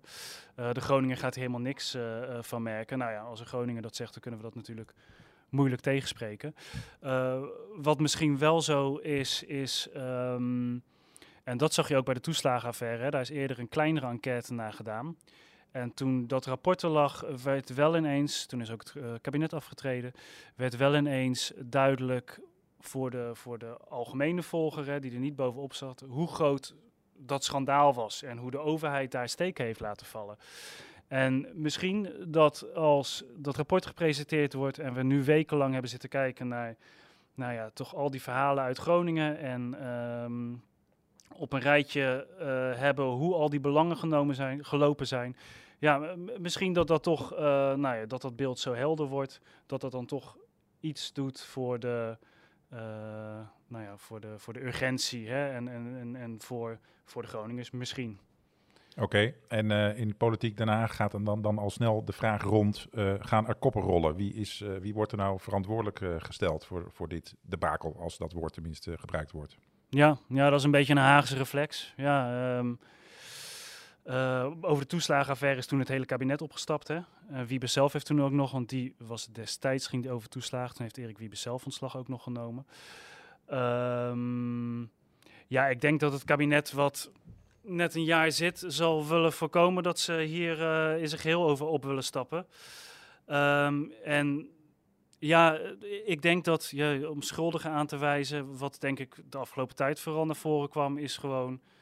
de 0.54 0.80
Groninger 0.80 1.16
gaat 1.16 1.34
hier 1.34 1.44
helemaal 1.44 1.66
niks 1.66 1.96
van 2.40 2.62
merken. 2.62 2.98
Nou 2.98 3.12
ja, 3.12 3.20
als 3.20 3.40
een 3.40 3.46
Groninger 3.46 3.82
dat 3.82 3.96
zegt, 3.96 4.12
dan 4.12 4.22
kunnen 4.22 4.40
we 4.40 4.46
dat 4.46 4.54
natuurlijk 4.54 4.94
moeilijk 5.48 5.82
tegenspreken. 5.82 6.54
wat 7.76 8.00
misschien 8.00 8.38
wel 8.38 8.62
zo 8.62 8.96
is, 8.96 9.42
is, 9.42 9.88
um, 9.96 10.82
en 11.44 11.56
dat 11.56 11.74
zag 11.74 11.88
je 11.88 11.96
ook 11.96 12.04
bij 12.04 12.14
de 12.14 12.20
toeslagenaffaire, 12.20 13.02
hè, 13.02 13.10
daar 13.10 13.20
is 13.20 13.30
eerder 13.30 13.58
een 13.58 13.68
kleinere 13.68 14.06
enquête 14.06 14.54
naar 14.54 14.72
gedaan. 14.72 15.16
En 15.74 15.94
toen 15.94 16.26
dat 16.26 16.46
rapport 16.46 16.82
er 16.82 16.88
lag, 16.88 17.24
werd 17.42 17.74
wel 17.74 17.96
ineens, 17.96 18.46
toen 18.46 18.60
is 18.60 18.70
ook 18.70 18.80
het 18.80 18.94
uh, 18.94 19.12
kabinet 19.20 19.52
afgetreden, 19.52 20.12
werd 20.54 20.76
wel 20.76 20.96
ineens 20.96 21.52
duidelijk 21.56 22.40
voor 22.80 23.10
de, 23.10 23.30
voor 23.32 23.58
de 23.58 23.76
algemene 23.88 24.42
volger, 24.42 25.00
die 25.00 25.12
er 25.12 25.18
niet 25.18 25.36
bovenop 25.36 25.74
zat, 25.74 26.04
hoe 26.08 26.28
groot 26.28 26.74
dat 27.16 27.44
schandaal 27.44 27.94
was 27.94 28.22
en 28.22 28.38
hoe 28.38 28.50
de 28.50 28.58
overheid 28.58 29.10
daar 29.10 29.28
steken 29.28 29.64
heeft 29.64 29.80
laten 29.80 30.06
vallen. 30.06 30.38
En 31.08 31.48
misschien 31.54 32.10
dat 32.26 32.74
als 32.74 33.24
dat 33.36 33.56
rapport 33.56 33.86
gepresenteerd 33.86 34.52
wordt 34.52 34.78
en 34.78 34.94
we 34.94 35.02
nu 35.02 35.24
wekenlang 35.24 35.72
hebben 35.72 35.90
zitten 35.90 36.08
kijken 36.08 36.48
naar, 36.48 36.76
nou 37.34 37.52
ja, 37.52 37.70
toch 37.70 37.94
al 37.94 38.10
die 38.10 38.22
verhalen 38.22 38.64
uit 38.64 38.78
Groningen 38.78 39.38
en 39.38 39.74
ehm, 39.80 40.54
op 41.40 41.52
een 41.52 41.60
rijtje 41.60 42.26
uh, 42.40 42.80
hebben 42.80 43.04
hoe 43.04 43.34
al 43.34 43.50
die 43.50 43.60
belangen 43.60 43.96
genomen 43.96 44.34
zijn, 44.34 44.64
gelopen 44.64 45.06
zijn. 45.06 45.36
Ja, 45.78 46.16
misschien 46.38 46.72
dat 46.72 46.86
dat 46.86 47.02
toch, 47.02 47.32
uh, 47.32 47.38
nou 47.74 47.96
ja, 47.96 48.06
dat 48.06 48.22
dat 48.22 48.36
beeld 48.36 48.58
zo 48.58 48.74
helder 48.74 49.06
wordt, 49.06 49.40
dat 49.66 49.80
dat 49.80 49.92
dan 49.92 50.06
toch 50.06 50.36
iets 50.80 51.12
doet 51.12 51.40
voor 51.40 51.78
de, 51.78 52.16
uh, 52.72 52.78
nou 53.66 53.84
ja, 53.84 53.96
voor 53.96 54.20
de, 54.20 54.34
voor 54.38 54.52
de 54.52 54.64
urgentie 54.64 55.28
hè, 55.28 55.48
en, 55.48 55.68
en, 55.68 55.96
en, 55.98 56.16
en 56.16 56.40
voor, 56.40 56.78
voor 57.04 57.22
de 57.22 57.28
Groningers 57.28 57.70
misschien. 57.70 58.18
Oké, 58.96 59.34
en 59.48 59.70
uh, 59.70 59.98
in 59.98 60.16
politiek 60.16 60.56
Den 60.56 60.68
Haag 60.68 60.96
gaat 60.96 61.24
dan, 61.24 61.42
dan 61.42 61.58
al 61.58 61.70
snel 61.70 62.04
de 62.04 62.12
vraag 62.12 62.42
rond, 62.42 62.88
gaan 63.18 63.48
er 63.48 63.54
koppen 63.54 63.82
rollen? 63.82 64.16
Wie, 64.16 64.34
is, 64.34 64.64
wie 64.80 64.94
wordt 64.94 65.12
er 65.12 65.18
nou 65.18 65.40
verantwoordelijk 65.40 66.00
gesteld 66.18 66.64
voor, 66.64 66.86
voor 66.90 67.08
dit 67.08 67.34
debakel, 67.40 67.96
als 68.00 68.18
dat 68.18 68.32
woord 68.32 68.52
tenminste 68.52 68.98
gebruikt 68.98 69.30
wordt? 69.30 69.56
Ja, 69.88 70.18
ja, 70.28 70.50
dat 70.50 70.58
is 70.58 70.64
een 70.64 70.70
beetje 70.70 70.92
een 70.92 70.98
Haagse 70.98 71.36
reflex. 71.36 71.92
Ja, 71.96 72.56
um, 72.58 72.78
over 74.60 74.78
de 74.78 74.86
toeslagenaffaire 74.86 75.58
is 75.58 75.66
toen 75.66 75.78
het 75.78 75.88
hele 75.88 76.06
kabinet 76.06 76.42
opgestapt. 76.42 76.88
Hè? 76.88 77.00
Wiebes 77.46 77.72
zelf 77.72 77.92
heeft 77.92 78.06
toen 78.06 78.22
ook 78.22 78.30
nog, 78.30 78.50
want 78.50 78.68
die 78.68 78.94
was 78.98 79.26
destijds, 79.26 79.86
ging 79.86 80.02
die 80.02 80.10
over 80.10 80.28
toeslagen. 80.28 80.74
Toen 80.74 80.84
heeft 80.84 80.98
Erik 80.98 81.18
Wiebes 81.18 81.40
zelf 81.40 81.64
ontslag 81.64 81.96
ook 81.96 82.08
nog 82.08 82.22
genomen. 82.22 82.66
Um, 83.52 84.90
ja, 85.46 85.66
ik 85.66 85.80
denk 85.80 86.00
dat 86.00 86.12
het 86.12 86.24
kabinet 86.24 86.72
wat 86.72 87.10
net 87.62 87.94
een 87.94 88.04
jaar 88.04 88.32
zit, 88.32 88.64
zal 88.66 89.06
willen 89.06 89.32
voorkomen 89.32 89.82
dat 89.82 89.98
ze 89.98 90.20
hier 90.20 90.60
uh, 90.60 91.00
in 91.00 91.08
zijn 91.08 91.20
geheel 91.20 91.48
over 91.48 91.66
op 91.66 91.84
willen 91.84 92.04
stappen. 92.04 92.46
Um, 93.26 93.92
en 94.04 94.48
ja, 95.18 95.58
ik 96.04 96.22
denk 96.22 96.44
dat 96.44 96.68
je 96.70 97.10
om 97.10 97.22
schuldigen 97.22 97.70
aan 97.70 97.86
te 97.86 97.96
wijzen, 97.96 98.56
wat 98.58 98.80
denk 98.80 98.98
ik 98.98 99.16
de 99.30 99.38
afgelopen 99.38 99.76
tijd 99.76 100.00
vooral 100.00 100.26
naar 100.26 100.36
voren 100.36 100.68
kwam, 100.68 100.98
is 100.98 101.16
gewoon 101.16 101.52
uh, 101.52 101.73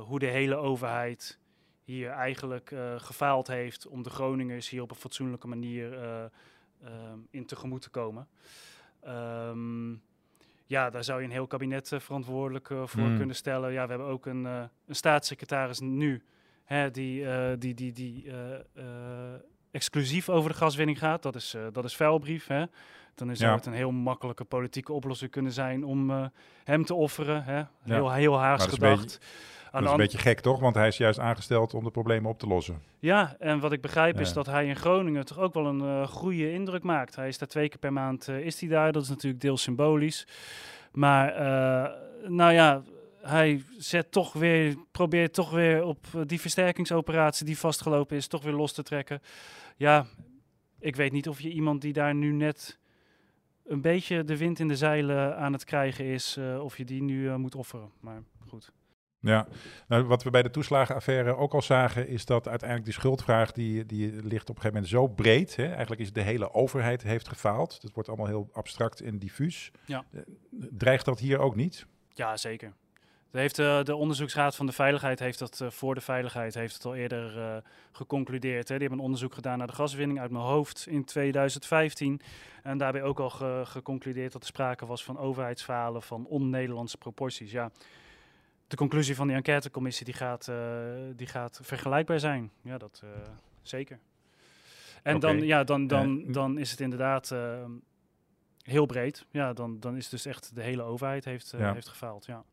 hoe 0.00 0.18
de 0.18 0.26
hele 0.26 0.56
overheid 0.56 1.40
hier 1.84 2.10
eigenlijk 2.10 2.70
uh, 2.70 2.94
gefaald 2.96 3.46
heeft 3.46 3.86
om 3.86 4.02
de 4.02 4.10
Groningers 4.10 4.68
hier 4.68 4.82
op 4.82 4.90
een 4.90 4.96
fatsoenlijke 4.96 5.46
manier 5.46 5.92
uh, 5.92 6.24
in 7.30 7.46
tegemoet 7.46 7.82
te 7.82 7.90
komen. 7.90 8.28
Um, 9.08 10.02
ja, 10.66 10.90
daar 10.90 11.04
zou 11.04 11.20
je 11.20 11.26
een 11.26 11.32
heel 11.32 11.46
kabinet 11.46 11.90
uh, 11.90 12.00
verantwoordelijk 12.00 12.68
uh, 12.68 12.86
voor 12.86 13.02
mm. 13.02 13.16
kunnen 13.16 13.36
stellen. 13.36 13.72
Ja, 13.72 13.82
we 13.82 13.88
hebben 13.88 14.08
ook 14.08 14.26
een, 14.26 14.44
uh, 14.44 14.62
een 14.86 14.94
staatssecretaris 14.94 15.80
nu, 15.80 16.22
hè, 16.64 16.90
die, 16.90 17.26
die, 17.58 17.74
die, 17.74 17.92
die 17.92 18.32
exclusief 19.70 20.28
over 20.28 20.50
de 20.50 20.56
gaswinning 20.56 20.98
gaat. 20.98 21.22
Dat 21.22 21.34
is, 21.34 21.56
dat 21.72 21.84
is 21.84 21.96
vuilbrief. 21.96 22.46
Hè. 22.46 22.64
Dan 23.14 23.30
is 23.30 23.38
ja. 23.38 23.54
het 23.54 23.66
een 23.66 23.72
heel 23.72 23.90
makkelijke 23.90 24.44
politieke 24.44 24.92
oplossing 24.92 25.30
kunnen 25.30 25.52
zijn 25.52 25.84
om 25.84 26.30
hem 26.64 26.84
te 26.84 26.94
offeren. 26.94 27.44
Hè. 27.44 27.62
Heel, 27.82 28.04
ja. 28.04 28.12
heel 28.12 28.38
Haags 28.38 28.66
gedacht. 28.66 29.18
Dat 29.72 29.82
is 29.82 29.90
een 29.90 29.96
beetje 29.96 30.18
gek, 30.18 30.40
toch? 30.40 30.60
Want 30.60 30.74
hij 30.74 30.86
is 30.86 30.96
juist 30.96 31.18
aangesteld 31.18 31.74
om 31.74 31.84
de 31.84 31.90
problemen 31.90 32.30
op 32.30 32.38
te 32.38 32.46
lossen. 32.46 32.82
Ja, 32.98 33.36
en 33.38 33.60
wat 33.60 33.72
ik 33.72 33.80
begrijp 33.80 34.20
is 34.20 34.32
dat 34.32 34.46
hij 34.46 34.66
in 34.66 34.76
Groningen 34.76 35.24
toch 35.24 35.38
ook 35.38 35.54
wel 35.54 35.66
een 35.66 35.80
uh, 35.80 36.06
goede 36.06 36.52
indruk 36.52 36.82
maakt. 36.82 37.16
Hij 37.16 37.28
is 37.28 37.38
daar 37.38 37.48
twee 37.48 37.68
keer 37.68 37.78
per 37.78 37.92
maand 37.92 38.28
uh, 38.28 38.38
is 38.38 38.60
hij 38.60 38.68
daar. 38.68 38.92
Dat 38.92 39.02
is 39.02 39.08
natuurlijk 39.08 39.42
deels 39.42 39.62
symbolisch. 39.62 40.26
Maar 40.92 41.32
uh, 41.34 41.90
nou 42.28 42.52
ja, 42.52 42.82
hij 43.22 43.62
zet 43.78 44.12
toch 44.12 44.32
weer, 44.32 44.76
probeert 44.90 45.34
toch 45.34 45.50
weer 45.50 45.84
op 45.84 46.06
die 46.26 46.40
versterkingsoperatie 46.40 47.46
die 47.46 47.58
vastgelopen 47.58 48.16
is, 48.16 48.26
toch 48.26 48.42
weer 48.42 48.54
los 48.54 48.72
te 48.72 48.82
trekken. 48.82 49.22
Ja, 49.76 50.06
ik 50.78 50.96
weet 50.96 51.12
niet 51.12 51.28
of 51.28 51.40
je 51.40 51.50
iemand 51.50 51.80
die 51.80 51.92
daar 51.92 52.14
nu 52.14 52.32
net 52.32 52.78
een 53.64 53.80
beetje 53.80 54.24
de 54.24 54.36
wind 54.36 54.58
in 54.58 54.68
de 54.68 54.76
zeilen 54.76 55.36
aan 55.36 55.52
het 55.52 55.64
krijgen 55.64 56.04
is, 56.04 56.38
of 56.60 56.76
je 56.76 56.84
die 56.84 57.02
nu 57.02 57.36
moet 57.36 57.54
offeren. 57.54 57.90
Maar 58.00 58.22
goed. 58.48 58.72
Ja, 59.20 59.46
nou, 59.88 60.04
wat 60.04 60.22
we 60.22 60.30
bij 60.30 60.42
de 60.42 60.50
toeslagenaffaire 60.50 61.36
ook 61.36 61.54
al 61.54 61.62
zagen, 61.62 62.08
is 62.08 62.24
dat 62.24 62.48
uiteindelijk 62.48 62.88
die 62.88 62.98
schuldvraag, 62.98 63.52
die, 63.52 63.86
die 63.86 64.10
ligt 64.10 64.50
op 64.50 64.56
een 64.56 64.62
gegeven 64.62 64.72
moment 64.72 64.88
zo 64.88 65.06
breed. 65.06 65.56
Hè? 65.56 65.66
Eigenlijk 65.66 66.00
is 66.00 66.12
de 66.12 66.20
hele 66.20 66.52
overheid 66.52 67.02
heeft 67.02 67.28
gefaald. 67.28 67.82
Dat 67.82 67.92
wordt 67.92 68.08
allemaal 68.08 68.26
heel 68.26 68.48
abstract 68.52 69.00
en 69.00 69.18
diffuus. 69.18 69.70
Ja. 69.84 70.04
Dreigt 70.70 71.04
dat 71.04 71.18
hier 71.18 71.38
ook 71.38 71.56
niet? 71.56 71.86
Ja, 72.14 72.36
zeker. 72.36 72.72
De, 73.32 73.38
heeft, 73.38 73.58
uh, 73.58 73.82
de 73.82 73.94
onderzoeksraad 73.94 74.56
van 74.56 74.66
de 74.66 74.72
veiligheid 74.72 75.18
heeft 75.18 75.38
dat 75.38 75.60
uh, 75.62 75.70
voor 75.70 75.94
de 75.94 76.00
veiligheid 76.00 76.54
heeft 76.54 76.74
het 76.74 76.84
al 76.84 76.94
eerder 76.94 77.36
uh, 77.36 77.56
geconcludeerd. 77.92 78.68
Hè. 78.68 78.74
Die 78.74 78.80
hebben 78.80 78.98
een 78.98 79.04
onderzoek 79.04 79.34
gedaan 79.34 79.58
naar 79.58 79.66
de 79.66 79.72
gaswinning 79.72 80.20
uit 80.20 80.30
mijn 80.30 80.44
hoofd 80.44 80.86
in 80.86 81.04
2015. 81.04 82.20
En 82.62 82.78
daarbij 82.78 83.02
ook 83.02 83.20
al 83.20 83.30
ge 83.30 83.62
geconcludeerd 83.64 84.32
dat 84.32 84.42
er 84.42 84.46
sprake 84.46 84.86
was 84.86 85.04
van 85.04 85.18
overheidsfalen 85.18 86.02
van 86.02 86.26
on-Nederlandse 86.26 86.98
proporties. 86.98 87.50
Ja, 87.50 87.70
de 88.66 88.76
conclusie 88.76 89.14
van 89.14 89.26
die 89.26 89.36
enquêtecommissie 89.36 90.04
die 90.04 90.14
gaat, 90.14 90.52
die 91.16 91.26
gaat 91.26 91.60
vergelijkbaar 91.62 92.20
zijn. 92.20 92.50
Ja, 92.62 92.78
dat 92.78 93.02
zeker. 93.62 93.98
En 95.02 95.16
okay. 95.16 95.34
dan, 95.34 95.46
ja, 95.46 95.64
dan, 95.64 95.86
dan, 95.86 96.32
dan 96.32 96.58
is 96.58 96.70
het 96.70 96.80
inderdaad 96.80 97.34
heel 98.62 98.86
breed. 98.86 99.26
Ja, 99.30 99.52
dan, 99.52 99.80
dan 99.80 99.96
is 99.96 100.08
dus 100.08 100.26
echt 100.26 100.54
de 100.54 100.62
hele 100.62 100.82
overheid 100.82 101.24
heeft, 101.24 101.54
ja. 101.58 101.72
heeft 101.72 101.88
gefaald. 101.88 102.26
Ja. 102.26 102.44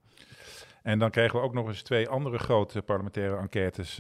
En 0.90 1.00
dan 1.00 1.10
krijgen 1.10 1.40
we 1.40 1.46
ook 1.46 1.54
nog 1.54 1.68
eens 1.68 1.82
twee 1.82 2.10
andere 2.10 2.38
grote 2.38 2.82
parlementaire 2.82 3.38
enquêtes 3.38 3.96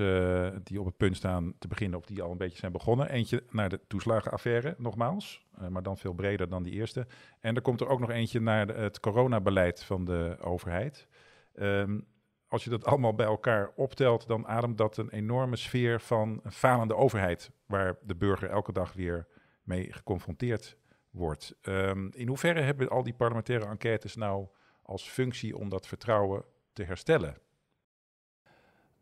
die 0.63 0.79
op 0.79 0.85
het 0.85 0.97
punt 0.97 1.15
staan 1.15 1.53
te 1.59 1.67
beginnen, 1.67 1.99
of 1.99 2.05
die 2.05 2.21
al 2.21 2.31
een 2.31 2.37
beetje 2.37 2.57
zijn 2.57 2.71
begonnen. 2.71 3.09
Eentje 3.09 3.43
naar 3.49 3.69
de 3.69 3.79
toeslagenaffaire, 3.87 4.75
nogmaals, 4.77 5.45
maar 5.69 5.83
dan 5.83 5.97
veel 5.97 6.13
breder 6.13 6.49
dan 6.49 6.63
die 6.63 6.73
eerste. 6.73 7.07
En 7.39 7.55
er 7.55 7.61
komt 7.61 7.81
er 7.81 7.87
ook 7.87 7.99
nog 7.99 8.09
eentje 8.09 8.39
naar 8.39 8.67
het 8.67 8.99
coronabeleid 8.99 9.83
van 9.83 10.05
de 10.05 10.37
overheid. 10.41 11.07
Um, 11.55 12.05
als 12.47 12.63
je 12.63 12.69
dat 12.69 12.85
allemaal 12.85 13.15
bij 13.15 13.25
elkaar 13.25 13.71
optelt, 13.75 14.27
dan 14.27 14.47
ademt 14.47 14.77
dat 14.77 14.97
een 14.97 15.09
enorme 15.09 15.55
sfeer 15.55 16.01
van 16.01 16.41
falende 16.49 16.95
overheid, 16.95 17.51
waar 17.65 17.95
de 18.01 18.15
burger 18.15 18.49
elke 18.49 18.71
dag 18.71 18.93
weer 18.93 19.27
mee 19.63 19.93
geconfronteerd 19.93 20.77
wordt. 21.09 21.55
Um, 21.61 22.09
in 22.13 22.27
hoeverre 22.27 22.61
hebben 22.61 22.89
al 22.89 23.03
die 23.03 23.13
parlementaire 23.13 23.65
enquêtes 23.65 24.15
nou 24.15 24.47
als 24.83 25.09
functie 25.09 25.57
om 25.57 25.69
dat 25.69 25.87
vertrouwen 25.87 26.43
te 26.73 26.83
herstellen? 26.83 27.37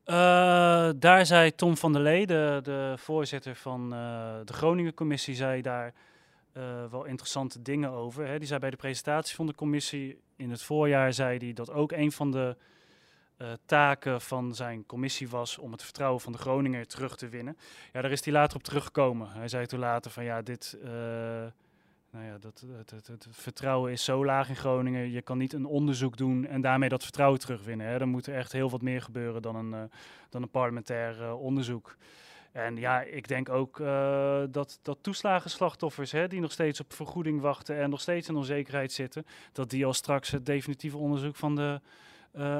Uh, 0.06 0.89
daar 0.95 1.25
zei 1.25 1.56
Tom 1.56 1.77
van 1.77 1.93
der 1.93 2.01
Lee, 2.01 2.25
de, 2.25 2.93
voorzitter 2.97 3.56
van 3.56 3.93
uh, 3.93 4.36
de 4.45 4.53
Groningen-commissie, 4.53 5.36
zei 5.36 5.62
daar 5.62 5.93
uh, 6.53 6.63
wel 6.91 7.06
interessante 7.06 7.62
dingen 7.62 7.89
over. 7.89 8.27
Hè. 8.27 8.38
Die 8.38 8.47
zei 8.47 8.60
bij 8.60 8.69
de 8.69 8.75
presentatie 8.75 9.36
van 9.36 9.45
de 9.45 9.56
commissie 9.56 10.21
in 10.36 10.49
het 10.49 10.62
voorjaar 10.62 11.13
zei 11.13 11.38
hij 11.38 11.53
dat 11.53 11.71
ook 11.71 11.91
een 11.91 12.12
van 12.12 12.32
de 12.32 12.56
taken 13.65 14.21
van 14.21 14.56
zijn 14.56 14.86
commissie 14.86 15.30
was 15.30 15.58
om 15.58 15.71
het 15.71 15.84
vertrouwen 15.84 16.21
van 16.21 16.32
de 16.32 16.38
Groninger 16.38 16.88
terug 16.88 17.17
te 17.17 17.30
winnen. 17.30 17.58
Ja, 17.93 18.01
daar 18.01 18.12
is 18.12 18.25
hij 18.25 18.34
later 18.34 18.58
op 18.58 18.63
teruggekomen. 18.63 19.32
Hij 19.32 19.47
zei 19.47 19.65
toen 19.65 19.80
later 19.80 20.12
van 20.12 20.23
ja, 20.23 20.41
dit, 20.41 20.77
nou 22.17 22.30
ja, 22.30 22.38
dat, 22.38 22.63
het, 22.77 22.89
het, 22.89 23.08
het, 23.08 23.27
vertrouwen 23.30 23.91
is 23.91 24.03
zo 24.03 24.25
laag 24.25 24.49
in 24.49 24.56
Groningen. 24.56 25.12
Je 25.12 25.21
kan 25.21 25.38
niet 25.38 25.53
een 25.53 25.65
onderzoek 25.65 26.17
doen 26.17 26.45
en 26.45 26.62
daarmee 26.62 26.89
dat 26.89 27.03
vertrouwen 27.03 27.39
terugwinnen. 27.39 27.88
Hè. 27.88 27.97
Er 27.97 28.08
moet 28.08 28.27
er 28.27 28.36
echt 28.36 28.51
heel 28.51 28.69
wat 28.69 28.82
meer 28.82 29.01
gebeuren 29.01 29.41
dan 29.41 29.56
een, 29.56 29.71
uh, 29.71 29.82
dan 30.30 30.41
een 30.41 30.49
parlementair 30.49 31.36
onderzoek. 31.36 31.95
En 32.51 32.77
ja, 32.77 33.01
ik 33.01 33.27
denk 33.27 33.49
ook 33.49 33.80
uh, 33.80 34.43
dat, 34.49 34.80
dat 34.82 34.97
toeslagenslachtoffers, 35.01 36.12
hè, 36.12 36.27
die 36.27 36.39
nog 36.39 36.51
steeds 36.51 36.80
op 36.80 36.93
vergoeding 36.93 37.41
wachten 37.41 37.80
en 37.80 37.89
nog 37.89 38.01
steeds 38.01 38.30
in 38.30 38.36
onzekerheid 38.36 38.91
zitten, 38.91 39.25
dat 39.51 39.69
die 39.69 39.86
al 39.86 39.93
straks 39.93 40.32
het 40.32 40.45
definitieve 40.45 40.97
onderzoek 40.97 41.36
van 41.36 41.56
de 41.56 41.82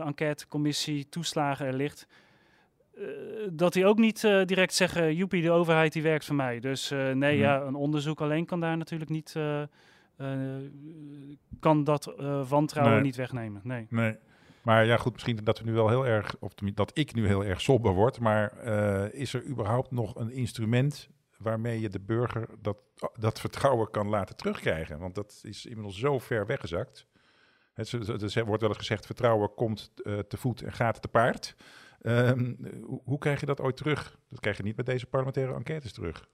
enquêtecommissie 0.04 1.10
toeslagen 1.10 1.65
er 1.65 1.74
ligt, 1.74 2.08
dat 3.52 3.74
die 3.74 3.86
ook 3.86 3.98
niet 3.98 4.22
direct 4.22 4.74
zeggen, 4.74 5.16
joepie, 5.16 5.42
de 5.42 5.52
overheid 5.52 5.94
die 5.94 6.02
werkt 6.02 6.26
voor 6.26 6.36
mij. 6.36 6.60
Dus 6.60 6.90
nee, 6.90 7.14
mm. 7.14 7.42
ja, 7.42 7.62
een 7.62 7.76
onderzoek 7.76 8.22
alleen 8.22 8.46
kan 8.46 8.60
daar 8.60 8.78
natuurlijk 8.78 9.10
niet, 9.10 9.36
kan 11.60 11.84
dat 11.84 12.14
wantrouwen 12.48 12.96
nee. 12.96 13.04
niet 13.04 13.16
wegnemen. 13.16 13.62
Nee. 13.64 13.88
nee. 13.90 14.18
Maar 14.68 14.86
ja, 14.86 14.98
goed, 14.98 15.14
misschien 15.14 15.40
dat 15.44 15.60
we 15.60 15.66
nu 15.66 15.74
wel 15.74 15.90
heel 15.90 16.06
erg, 16.06 16.36
of 16.40 16.54
dat 16.54 16.92
ik 16.94 17.14
nu 17.14 17.28
heel 17.28 17.46
erg 17.46 17.62
somber 17.62 17.94
word. 17.94 18.20
Maar 18.20 18.54
uh, 18.66 19.14
is 19.14 19.34
er 19.34 19.46
überhaupt 19.46 19.92
nog 19.92 20.16
een 20.16 20.32
instrument 20.32 21.10
waarmee 21.38 21.82
je 21.82 21.90
de 21.90 22.00
burger 22.00 22.48
dat, 22.62 22.78
dat 23.20 23.40
vertrouwen 23.40 23.92
kan 23.92 24.08
laten 24.08 24.36
terugkrijgen? 24.36 25.00
Want 25.00 25.16
dat 25.16 25.40
is 25.44 25.66
inmiddels 25.66 25.98
zo 25.98 26.20
ver 26.20 26.46
weggezakt. 26.46 27.08
Het, 27.74 28.36
er 28.36 28.46
wordt 28.46 28.62
wel 28.62 28.70
eens 28.70 28.80
gezegd, 28.80 29.06
vertrouwen 29.06 29.54
komt 29.54 29.92
uh, 29.96 30.20
te 30.20 30.38
voet 30.38 30.62
en 30.62 30.74
gaat 30.74 31.02
te 31.02 31.08
paard. 31.08 31.56
Um, 32.02 32.58
hoe, 33.04 33.18
krijg 33.18 33.40
je 33.40 33.46
dat 33.46 33.62
ooit 33.62 33.78
terug? 33.78 34.18
Dat 34.30 34.40
krijg 34.40 34.58
je 34.58 34.64
niet 34.64 34.76
met 34.76 34.86
deze 34.86 35.06
parlementaire 35.06 35.54
enquêtes 35.54 35.94
terug. 35.94 36.28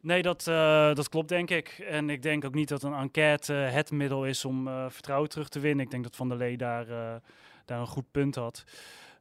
Nee, 0.00 0.22
dat, 0.22 0.46
uh, 0.48 0.94
dat 0.94 1.08
klopt 1.08 1.28
denk 1.28 1.50
ik. 1.50 1.68
En 1.88 2.10
ik 2.10 2.22
denk 2.22 2.44
ook 2.44 2.54
niet 2.54 2.68
dat 2.68 2.82
een 2.82 2.94
enquête 2.94 3.52
het 3.52 3.90
middel 3.90 4.26
is 4.26 4.44
om 4.44 4.68
uh, 4.68 4.84
vertrouwen 4.88 5.28
terug 5.28 5.48
te 5.48 5.60
winnen. 5.60 5.84
Ik 5.84 5.90
denk 5.90 6.02
dat 6.02 6.16
Van 6.16 6.28
der 6.28 6.38
Lee 6.38 6.56
daar, 6.56 6.86
daar 7.64 7.80
een 7.80 7.86
goed 7.86 8.10
punt 8.10 8.34
had. 8.34 8.64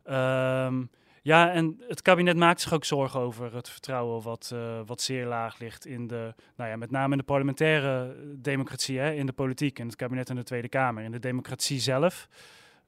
Um, 0.06 0.90
ja, 1.22 1.52
en 1.52 1.82
het 1.88 2.02
kabinet 2.02 2.38
maakt 2.38 2.62
zich 2.62 2.74
ook 2.74 2.86
zorgen 2.86 3.20
over 3.20 3.56
het 3.56 3.70
vertrouwen 3.70 4.22
wat, 4.22 4.56
wat 4.86 5.02
zeer 5.02 5.26
laag 5.26 5.60
ligt 5.60 5.86
in 5.86 6.08
de, 6.08 6.34
nou 6.56 6.70
ja, 6.70 6.76
met 6.76 6.92
name 6.92 7.12
in 7.12 7.18
de 7.18 7.24
parlementaire 7.24 8.16
democratie, 8.36 9.00
hè, 9.00 9.14
in 9.14 9.26
de 9.26 9.34
politiek, 9.34 9.80
in 9.80 9.86
het 9.86 9.96
kabinet 9.96 10.30
en 10.30 10.36
de 10.36 10.44
Tweede 10.44 10.70
Kamer. 10.70 11.04
In 11.04 11.12
de 11.12 11.20
democratie 11.20 11.80
zelf 11.80 12.28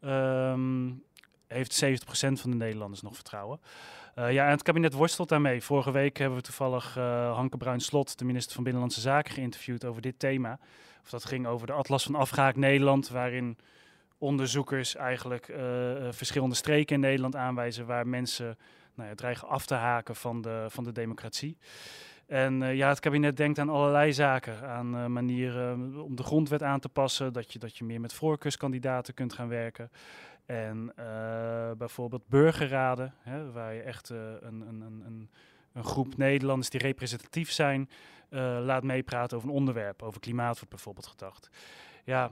um, 0.02 1.04
heeft 1.52 1.84
70% 1.86 1.88
van 2.42 2.50
de 2.50 2.58
Nederlanders 2.58 3.02
nog 3.02 3.16
vertrouwen. 3.16 3.60
Uh, 4.16 4.32
ja, 4.32 4.46
en 4.46 4.52
het 4.52 4.64
kabinet 4.64 4.94
worstelt 4.94 5.30
daarmee. 5.30 5.62
Vorige 5.62 5.92
week 5.92 6.18
hebben 6.18 6.38
we 6.38 6.44
toevallig 6.44 6.98
uh, 6.98 7.34
Hanke 7.36 7.58
Bruin-Slot, 7.58 8.18
de 8.18 8.26
minister 8.26 8.54
van 8.54 8.64
Binnenlandse 8.64 9.02
Zaken, 9.02 9.34
geïnterviewd 9.34 9.86
over 9.86 10.02
dit 10.02 10.20
thema. 10.20 10.60
Of 11.04 11.10
dat 11.10 11.26
ging 11.26 11.48
over 11.48 11.68
de 11.68 11.74
Atlas 11.74 12.04
van 12.04 12.16
Afgehaakt 12.16 12.58
Nederland, 12.58 13.10
waarin 13.10 13.58
onderzoekers 14.18 14.96
eigenlijk 14.96 15.48
uh, 15.48 15.58
verschillende 16.10 16.56
streken 16.56 16.96
in 16.96 17.02
Nederland 17.02 17.36
aanwijzen 17.36 17.86
waar 17.86 18.08
mensen 18.08 18.58
nou 18.96 19.10
ja, 19.10 19.16
dreigen 19.16 19.48
af 19.48 19.66
te 19.66 19.74
haken 19.74 20.16
van 20.16 20.42
de, 20.42 20.66
van 20.70 20.84
de 20.84 20.92
democratie. 20.92 21.58
En 22.28 22.76
ja, 22.76 22.90
het 22.90 23.00
kabinet 23.00 23.38
denkt 23.38 23.60
aan 23.60 23.70
allerlei 23.70 24.14
zaken. 24.14 24.68
Aan 24.68 25.14
manieren 25.14 26.02
om 26.04 26.16
de 26.16 26.24
grondwet 26.24 26.64
aan 26.64 26.80
te 26.80 26.90
passen. 26.90 27.34
Dat 27.34 27.54
je, 27.54 27.60
dat 27.60 27.78
je 27.78 27.84
meer 27.84 28.02
met 28.02 28.14
voorkeurskandidaten 28.14 29.14
kunt 29.14 29.34
gaan 29.34 29.48
werken. 29.48 29.92
En 30.52 30.94
uh, 31.00 31.72
bijvoorbeeld 31.78 32.28
burgerraden, 32.28 33.14
hè, 33.20 33.52
waar 33.52 33.74
je 33.74 33.82
echt 33.82 34.10
een, 34.10 34.62
een, 34.68 34.82
een, 34.82 35.30
een, 35.74 35.84
groep 35.84 36.18
Nederlanders 36.18 36.70
die 36.70 36.80
representatief 36.80 37.52
zijn, 37.52 37.90
laat 38.60 38.84
meepraten 38.84 39.38
over 39.38 39.50
een 39.50 39.56
onderwerp. 39.56 40.02
Over 40.02 40.20
klimaat 40.20 40.56
wordt 40.56 40.70
bijvoorbeeld 40.70 41.08
gedacht. 41.08 41.50
Ja, 42.04 42.30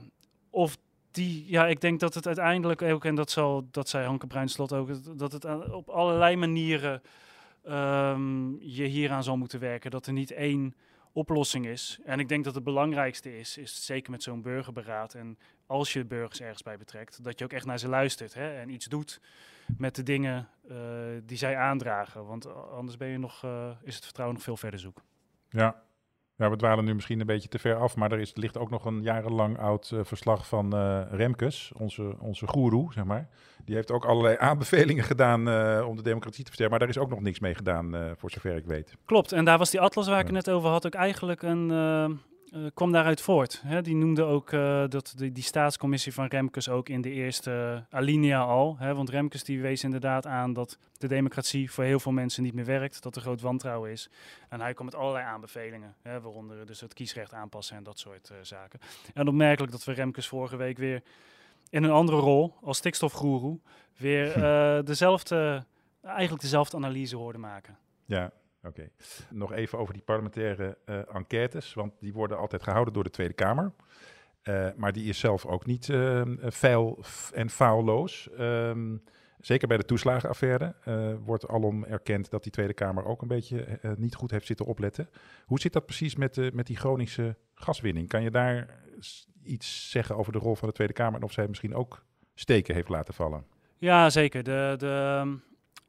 of 0.50 0.76
die, 1.10 1.50
ja, 1.50 1.66
ik 1.66 1.80
denk 1.80 2.00
dat 2.00 2.14
het 2.14 2.26
uiteindelijk 2.26 2.82
ook, 2.82 3.04
en 3.04 3.14
dat, 3.14 3.30
zal, 3.30 3.68
dat 3.70 3.88
zei 3.88 4.06
Hanke 4.06 4.26
Bruinslot 4.26 4.72
ook, 4.72 5.18
dat 5.18 5.32
het 5.32 5.70
op 5.70 5.88
allerlei 5.88 6.36
manieren 6.36 7.02
um, 7.64 8.58
je 8.60 8.84
hieraan 8.84 9.22
zal 9.22 9.36
moeten 9.36 9.60
werken. 9.60 9.90
Dat 9.90 10.06
er 10.06 10.12
niet 10.12 10.30
één 10.30 10.74
oplossing 11.12 11.66
is. 11.66 11.98
En 12.04 12.18
ik 12.18 12.28
denk 12.28 12.44
dat 12.44 12.54
het 12.54 12.64
belangrijkste 12.64 13.38
is, 13.38 13.58
is 13.58 13.84
zeker 13.84 14.10
met 14.10 14.22
zo'n 14.22 14.42
burgerberaad 14.42 15.14
en 15.14 15.38
als 15.66 15.92
je 15.92 16.04
burgers 16.04 16.40
ergens 16.40 16.62
bij 16.62 16.78
betrekt, 16.78 17.24
dat 17.24 17.38
je 17.38 17.44
ook 17.44 17.52
echt 17.52 17.66
naar 17.66 17.78
ze 17.78 17.88
luistert 17.88 18.34
hè, 18.34 18.60
en 18.60 18.68
iets 18.68 18.86
doet 18.86 19.20
met 19.76 19.94
de 19.94 20.02
dingen 20.02 20.48
uh, 20.70 20.76
die 21.22 21.36
zij 21.36 21.56
aandragen. 21.56 22.26
Want 22.26 22.54
anders 22.54 22.96
ben 22.96 23.08
je 23.08 23.18
nog, 23.18 23.44
uh, 23.44 23.70
is 23.82 23.94
het 23.94 24.04
vertrouwen 24.04 24.36
nog 24.36 24.44
veel 24.46 24.56
verder 24.56 24.80
zoek. 24.80 25.02
Ja, 25.48 25.82
ja, 26.40 26.50
we 26.50 26.56
dwalen 26.56 26.84
nu 26.84 26.94
misschien 26.94 27.20
een 27.20 27.26
beetje 27.26 27.48
te 27.48 27.58
ver 27.58 27.74
af, 27.74 27.96
maar 27.96 28.12
er 28.12 28.20
is, 28.20 28.34
ligt 28.34 28.58
ook 28.58 28.70
nog 28.70 28.84
een 28.84 29.02
jarenlang 29.02 29.58
oud 29.58 29.90
uh, 29.94 30.00
verslag 30.02 30.46
van 30.46 30.74
uh, 30.74 31.00
Remkes, 31.10 31.72
onze, 31.76 32.14
onze 32.18 32.46
goeroe, 32.46 32.92
zeg 32.92 33.04
maar. 33.04 33.28
Die 33.64 33.74
heeft 33.74 33.90
ook 33.90 34.04
allerlei 34.04 34.36
aanbevelingen 34.48 35.04
gedaan 35.04 35.48
uh, 35.48 35.86
om 35.88 35.96
de 35.96 36.02
democratie 36.02 36.44
te 36.44 36.46
versterken, 36.46 36.70
maar 36.70 36.78
daar 36.78 36.96
is 36.96 37.02
ook 37.02 37.10
nog 37.10 37.20
niks 37.20 37.38
mee 37.38 37.54
gedaan, 37.54 38.14
voor 38.16 38.30
zover 38.30 38.56
ik 38.56 38.64
weet. 38.64 38.96
Klopt, 39.04 39.32
en 39.32 39.44
daar 39.44 39.58
was 39.58 39.70
die 39.70 39.80
atlas 39.80 40.08
waar 40.08 40.18
ik 40.18 40.26
het 40.26 40.34
net 40.34 40.50
over 40.50 40.70
had 40.70 40.86
ook 40.86 40.94
eigenlijk 40.94 41.42
een, 41.42 41.68
uh, 42.52 42.66
kwam 42.74 42.92
daaruit 42.92 43.20
voort. 43.20 43.62
Hè? 43.66 43.82
Die 43.82 43.94
noemde 43.94 44.22
ook 44.22 44.52
uh, 44.52 44.84
dat 44.88 45.12
die, 45.16 45.32
die, 45.32 45.42
staatscommissie 45.42 46.12
van 46.12 46.26
Remkes 46.26 46.68
ook 46.68 46.88
in 46.88 47.00
de 47.00 47.10
eerste 47.10 47.84
alinea 47.90 48.42
al. 48.42 48.76
Hè? 48.78 48.94
Want 48.94 49.10
Remkes 49.10 49.44
die 49.44 49.60
wees 49.60 49.84
inderdaad 49.84 50.26
aan 50.26 50.52
dat 50.52 50.78
de 50.98 51.08
democratie 51.08 51.70
voor 51.70 51.84
heel 51.84 52.00
veel 52.00 52.12
mensen 52.12 52.42
niet 52.42 52.54
meer 52.54 52.64
werkt. 52.64 53.02
Dat 53.02 53.16
er 53.16 53.22
groot 53.22 53.40
wantrouwen 53.40 53.90
is. 53.90 54.10
En 54.48 54.60
hij 54.60 54.74
kwam 54.74 54.86
met 54.86 54.94
allerlei 54.94 55.24
aanbevelingen. 55.24 55.94
Hè? 56.02 56.20
Waaronder 56.20 56.66
dus 56.66 56.80
het 56.80 56.94
kiesrecht 56.94 57.32
aanpassen 57.32 57.76
en 57.76 57.82
dat 57.82 57.98
soort 57.98 58.30
uh, 58.32 58.38
zaken. 58.42 58.80
En 59.14 59.28
opmerkelijk 59.28 59.72
dat 59.72 59.84
we 59.84 59.92
Remkes 59.92 60.26
vorige 60.26 60.56
week 60.56 60.78
weer 60.78 61.02
in 61.70 61.82
een 61.82 61.90
andere 61.90 62.18
rol 62.18 62.54
als 62.62 62.76
stikstofgoeroe 62.76 63.58
weer 63.96 64.34
dezelfde, 64.84 65.64
eigenlijk 66.02 66.42
dezelfde 66.42 66.76
analyse 66.76 67.16
hoorden 67.16 67.40
maken. 67.40 67.78
Ja, 68.04 68.32
Oké. 68.62 68.90
Nog 69.30 69.52
even 69.52 69.78
over 69.78 69.94
die 69.94 70.02
parlementaire 70.02 70.78
uh, 70.86 71.14
enquêtes, 71.14 71.74
want 71.74 71.92
die 72.00 72.12
worden 72.12 72.38
altijd 72.38 72.62
gehouden 72.62 72.94
door 72.94 73.04
de 73.04 73.10
Tweede 73.10 73.34
Kamer. 73.34 73.72
Uh, 74.44 74.68
maar 74.76 74.92
die 74.92 75.08
is 75.08 75.18
zelf 75.18 75.46
ook 75.46 75.66
niet 75.66 75.88
uh, 75.88 76.22
feil 76.52 77.04
en 77.32 77.50
faalloos. 77.50 78.28
Um, 78.38 79.02
zeker 79.38 79.68
bij 79.68 79.76
de 79.76 79.84
toeslagenaffaire 79.84 80.74
wordt 81.24 81.48
alom 81.48 81.84
erkend 81.84 82.30
dat 82.30 82.42
die 82.42 82.52
Tweede 82.52 82.74
Kamer 82.74 83.04
ook 83.04 83.22
een 83.22 83.28
beetje 83.28 83.78
niet 83.96 84.14
goed 84.14 84.30
heeft 84.30 84.46
zitten 84.46 84.66
opletten. 84.66 85.10
Hoe 85.44 85.60
zit 85.60 85.72
dat 85.72 85.86
precies 85.86 86.16
met, 86.16 86.54
met 86.54 86.66
die 86.66 86.76
Groningse 86.76 87.36
gaswinning? 87.54 88.08
Kan 88.08 88.22
je 88.22 88.30
daar 88.30 88.82
iets 89.42 89.90
zeggen 89.90 90.16
over 90.16 90.32
de 90.32 90.38
rol 90.38 90.54
van 90.54 90.68
de 90.68 90.74
Tweede 90.74 90.92
Kamer 90.92 91.20
en 91.20 91.24
of 91.24 91.32
zij 91.32 91.48
misschien 91.48 91.74
ook 91.74 92.04
steken 92.34 92.74
heeft 92.74 92.88
laten 92.88 93.14
vallen? 93.14 93.44
Ja, 93.76 94.10
zeker. 94.10 94.42
De, 94.42 94.74
de, 94.78 95.38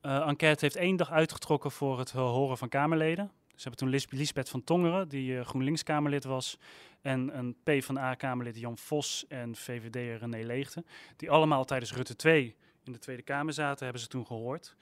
enquête 0.01 0.65
heeft 0.65 0.75
één 0.75 0.95
dag 0.95 1.11
uitgetrokken 1.11 1.71
voor 1.71 1.99
het 1.99 2.11
horen 2.11 2.57
van 2.57 2.69
Kamerleden. 2.69 3.31
Ze 3.61 3.67
hebben 3.67 3.79
toen 3.79 3.89
Lis 3.89 4.07
Lisbeth 4.09 4.49
van 4.49 4.63
Tongeren, 4.63 5.07
die 5.07 5.31
uh, 5.31 5.45
GroenLinks-Kamerlid 5.45 6.23
was, 6.23 6.57
en 7.01 7.37
een 7.37 7.55
PvdA-Kamerlid 7.63 8.59
Jan 8.59 8.77
Vos 8.77 9.25
en 9.27 9.55
VVD'er 9.55 10.17
René 10.17 10.45
Leegte, 10.45 10.83
die 11.15 11.31
allemaal 11.31 11.65
tijdens 11.65 11.93
Rutte 11.93 12.15
2 12.15 12.55
in 12.83 12.91
de 12.91 12.99
Tweede 12.99 13.21
Kamer 13.21 13.53
zaten, 13.53 13.83
hebben 13.83 14.01
ze 14.01 14.07
toen 14.07 14.25
gehoord. 14.25 14.75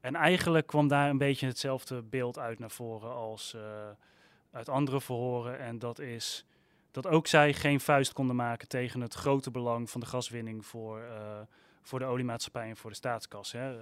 En 0.00 0.14
eigenlijk 0.14 0.66
kwam 0.66 0.88
daar 0.88 1.10
een 1.10 1.18
beetje 1.18 1.46
hetzelfde 1.46 2.02
beeld 2.02 2.38
uit 2.38 2.58
naar 2.58 2.70
voren 2.70 3.14
als 3.14 3.56
uit 4.50 4.68
andere 4.68 5.00
verhoren. 5.00 5.58
En 5.58 5.78
dat 5.78 5.98
is 5.98 6.44
dat 6.90 7.06
ook 7.06 7.26
zij 7.26 7.52
geen 7.52 7.80
vuist 7.80 8.12
konden 8.12 8.36
maken 8.36 8.68
tegen 8.68 9.00
het 9.00 9.14
grote 9.14 9.50
belang 9.50 9.90
van 9.90 10.00
de 10.00 10.06
gaswinning 10.06 10.66
voor, 10.66 11.02
voor 11.82 11.98
de 11.98 12.04
oliemaatschappij 12.04 12.68
en 12.68 12.76
voor 12.76 12.90
de 12.90 12.96
staatskas. 12.96 13.52
Hè. 13.52 13.74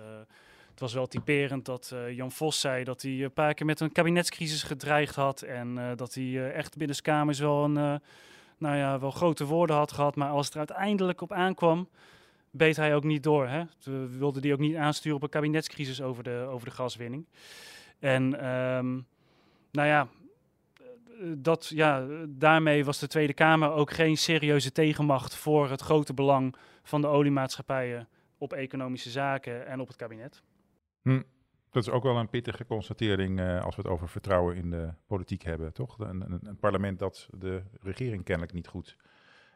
Het 0.81 0.89
was 0.89 0.99
wel 0.99 1.09
typerend 1.09 1.65
dat 1.65 1.91
uh, 1.95 2.17
Jan 2.17 2.33
Vos 2.33 2.61
zei 2.61 2.85
dat 2.85 3.03
hij 3.03 3.25
een 3.25 3.33
paar 3.33 3.55
keer 3.55 3.67
met 3.67 3.81
een 3.81 3.93
kabinetscrisis 3.93 4.63
gedreigd 4.63 5.15
had. 5.15 5.43
En 5.43 5.77
uh, 5.77 5.91
dat 5.97 6.15
hij 6.15 6.25
uh, 6.25 6.57
echt 6.57 6.77
binnenskamers 6.77 7.39
wel, 7.39 7.65
een, 7.65 8.01
nou 8.59 8.77
ja, 8.77 8.99
wel 8.99 9.11
grote 9.11 9.45
woorden 9.45 9.77
had 9.77 9.93
gehad. 9.93 10.17
Maar 10.17 10.31
als 10.31 10.45
het 10.45 10.55
er 10.55 10.59
uiteindelijk 10.59 11.21
op 11.21 11.33
aankwam, 11.33 11.89
beet 12.51 12.77
hij 12.77 12.95
ook 12.95 13.05
niet 13.05 13.23
door. 13.23 13.49
Hè? 13.49 13.63
We 13.83 14.09
wilde 14.19 14.41
hij 14.41 14.53
ook 14.53 14.59
niet 14.59 14.77
aansturen 14.77 15.17
op 15.17 15.23
een 15.23 15.29
kabinetscrisis 15.29 16.03
over 16.03 16.23
de, 16.23 16.47
over 16.51 16.69
de 16.69 16.75
gaswinning. 16.75 17.27
En 17.99 18.49
um, 18.51 19.07
nou 19.71 19.89
ja, 19.89 20.09
dat, 21.37 21.69
ja, 21.75 22.07
daarmee 22.29 22.85
was 22.85 22.99
de 22.99 23.07
Tweede 23.09 23.35
Kamer 23.35 23.73
ook 23.73 23.91
geen 23.91 24.17
serieuze 24.17 24.73
tegenmacht 24.73 25.35
voor 25.35 25.71
het 25.71 25.81
grote 25.81 26.15
belang 26.15 26.55
van 26.83 27.01
de 27.01 27.07
oliemaatschappijen 27.07 28.09
op 28.39 28.53
economische 28.53 29.11
zaken 29.11 29.67
en 29.67 29.81
op 29.81 29.87
het 29.87 29.97
kabinet. 29.97 30.43
Hm. 31.03 31.23
Dat 31.71 31.83
is 31.83 31.91
ook 31.91 32.03
wel 32.03 32.17
een 32.17 32.29
pittige 32.29 32.67
constatering 32.67 33.41
uh, 33.41 33.63
als 33.65 33.77
we 33.77 33.83
het 33.83 33.91
over 33.91 34.09
vertrouwen 34.09 34.57
in 34.57 34.71
de 34.71 34.93
politiek 35.07 35.43
hebben, 35.43 35.73
toch? 35.73 35.99
Een, 35.99 36.21
een, 36.21 36.41
een 36.43 36.57
parlement 36.57 36.99
dat 36.99 37.29
de 37.39 37.63
regering 37.81 38.25
kennelijk 38.25 38.53
niet 38.53 38.67
goed 38.67 38.97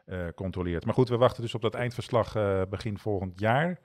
uh, 0.05 0.27
controleert. 0.35 0.85
Maar 0.85 0.93
goed, 0.93 1.09
we 1.09 1.17
wachten 1.17 1.41
dus 1.41 1.55
op 1.55 1.61
dat 1.61 1.73
eindverslag 1.73 2.35
uh, 2.35 2.61
begin 2.69 2.97
volgend 2.97 3.39
jaar. 3.39 3.79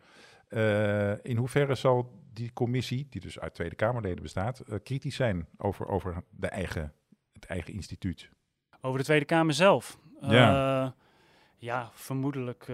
in 1.22 1.36
hoeverre 1.36 1.74
zal 1.74 2.18
die 2.32 2.52
commissie, 2.52 3.06
die 3.10 3.20
dus 3.20 3.40
uit 3.40 3.54
Tweede 3.54 3.74
Kamerleden 3.74 4.22
bestaat, 4.22 4.62
kritisch 4.82 5.16
zijn 5.16 5.48
over, 5.56 5.86
over 5.88 6.22
de 6.30 6.48
eigen, 6.48 6.92
het 7.32 7.44
eigen 7.44 7.72
instituut? 7.72 8.30
Over 8.80 8.98
de 8.98 9.04
Tweede 9.04 9.24
Kamer 9.24 9.54
zelf? 9.54 9.98
Ja, 10.20 10.94
ja 11.56 11.90
vermoedelijk 11.92 12.68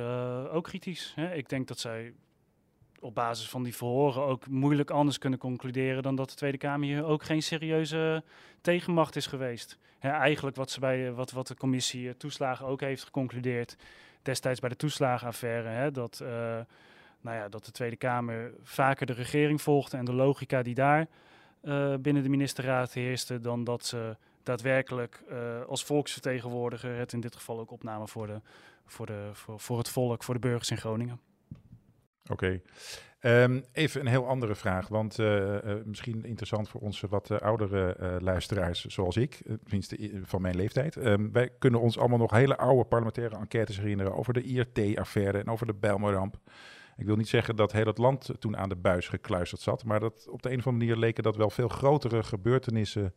ook 0.51 0.65
kritisch. 0.65 1.13
Hè? 1.15 1.35
Ik 1.35 1.49
denk 1.49 1.69
dat 1.69 1.79
zij 1.79 2.15
op 3.07 3.15
basis 3.15 3.49
van 3.49 3.63
die 3.63 3.77
verhoren 3.77 4.23
ook 4.23 4.47
moeilijk 4.47 4.91
anders 4.91 5.19
kunnen 5.19 5.39
concluderen 5.39 6.03
dan 6.03 6.17
dat 6.17 6.29
de 6.29 6.35
Tweede 6.35 6.59
Kamer 6.59 6.89
hier 6.89 7.05
ook 7.05 7.23
geen 7.23 7.43
serieuze 7.43 8.23
tegenmacht 8.61 9.17
is 9.17 9.27
geweest. 9.27 9.79
eigenlijk 10.01 10.57
wat, 10.57 10.71
ze 10.71 10.81
bij, 10.81 11.13
wat, 11.13 11.31
wat 11.31 11.47
de 11.47 11.57
commissie 11.57 12.09
eh, 12.09 12.15
toeslagen 12.15 12.67
ook 12.67 12.81
heeft 12.81 13.05
geconcludeerd 13.05 13.77
destijds 14.23 14.61
bij 14.61 14.69
de 14.69 14.77
toeslagenaffaire, 14.77 15.91
dat, 15.91 16.21
uh, 16.23 16.29
nou 17.21 17.37
ja, 17.37 17.49
dat 17.49 17.65
de 17.65 17.71
Tweede 17.71 17.97
Kamer 17.97 18.53
vaker 18.63 19.07
de 19.07 19.13
regering 19.13 19.63
volgde 19.63 19.97
en 19.97 20.05
de 20.05 20.13
logica 20.13 20.63
die 20.63 20.75
daar 20.75 21.07
binnen 22.01 22.23
de 22.23 22.29
ministerraad 22.29 22.93
heerste, 22.93 23.41
dan 23.41 23.65
dat 23.65 23.87
ze 23.87 24.17
daadwerkelijk 24.43 25.23
als 25.69 25.85
volksvertegenwoordiger 25.85 26.97
het 26.97 27.13
in 27.13 27.21
dit 27.21 27.37
geval 27.37 27.59
ook 27.59 27.71
opnamen 27.71 28.09
voor, 28.09 28.27
de, 28.27 28.41
voor, 28.87 29.07
de, 29.07 29.31
voor, 29.33 29.61
voor 29.61 29.79
het 29.79 29.89
volk, 29.89 30.25
voor 30.25 30.35
de 30.35 30.41
burgers 30.41 30.71
in 30.71 30.77
Groningen. 30.77 31.21
Oké. 32.29 32.61
Um, 33.21 33.65
even 33.73 34.01
een 34.01 34.07
heel 34.07 34.27
andere 34.27 34.55
vraag, 34.55 34.89
want 34.89 35.19
uh, 35.19 35.53
uh, 35.53 35.59
misschien 35.85 36.25
interessant 36.25 36.69
voor 36.69 36.81
onze 36.81 37.09
wat 37.09 37.31
uh, 37.31 37.39
oudere 37.39 38.17
luisteraars 38.21 38.85
zoals 38.85 39.17
ik, 39.17 39.43
tenminste 39.63 40.21
van 40.23 40.43
mijn 40.43 40.57
leeftijd. 40.57 40.97
Um, 40.97 41.33
wij 41.33 41.51
kunnen 41.59 41.81
ons 41.81 41.99
allemaal 41.99 42.19
nog 42.19 42.31
hele 42.31 42.57
oude 42.57 42.85
parlementaire 42.85 43.37
enquêtes 43.37 43.79
herinneren 43.79 44.15
over 44.15 44.33
de 44.33 44.43
IRT-affaire 44.43 45.39
en 45.39 45.49
over 45.49 45.67
de 45.67 45.75
Bijlmerramp. 45.75 46.39
Ik 46.97 47.07
wil 47.07 47.17
niet 47.17 47.29
zeggen 47.29 47.57
dat 47.57 47.73
heel 47.73 47.87
het 47.87 47.99
land 47.99 48.31
toen 48.39 48.57
aan 48.57 48.69
de 48.69 48.77
buis 48.77 49.09
gekluisterd 49.09 49.61
zat, 49.61 49.85
maar 49.85 50.01
dat 50.01 50.29
op 50.29 50.43
de 50.43 50.51
een 50.51 50.59
of 50.59 50.67
andere 50.67 50.85
manier 50.85 51.01
leken 51.01 51.23
dat 51.23 51.37
wel 51.37 51.51
veel 51.51 51.69
grotere 51.69 52.23
gebeurtenissen 52.23 53.15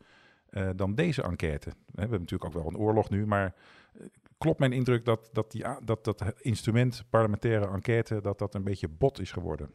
eh, 0.50 0.68
dan 0.76 0.94
deze 0.94 1.22
enquête. 1.22 1.70
We 1.70 2.00
hebben 2.00 2.20
natuurlijk 2.20 2.44
ook 2.44 2.62
wel 2.62 2.72
een 2.72 2.78
oorlog 2.78 3.10
nu, 3.10 3.26
maar 3.26 3.54
eh, 3.94 4.06
klopt 4.40 4.58
mijn 4.58 4.72
indruk 4.72 5.04
dat 5.04 5.28
dat, 5.32 5.50
die, 5.50 5.64
dat 5.84 6.04
dat 6.04 6.24
instrument 6.38 7.04
parlementaire 7.10 7.66
enquête, 7.66 8.20
dat 8.20 8.38
dat 8.38 8.54
een 8.54 8.64
beetje 8.64 8.88
bot 8.88 9.20
is 9.20 9.32
geworden? 9.32 9.70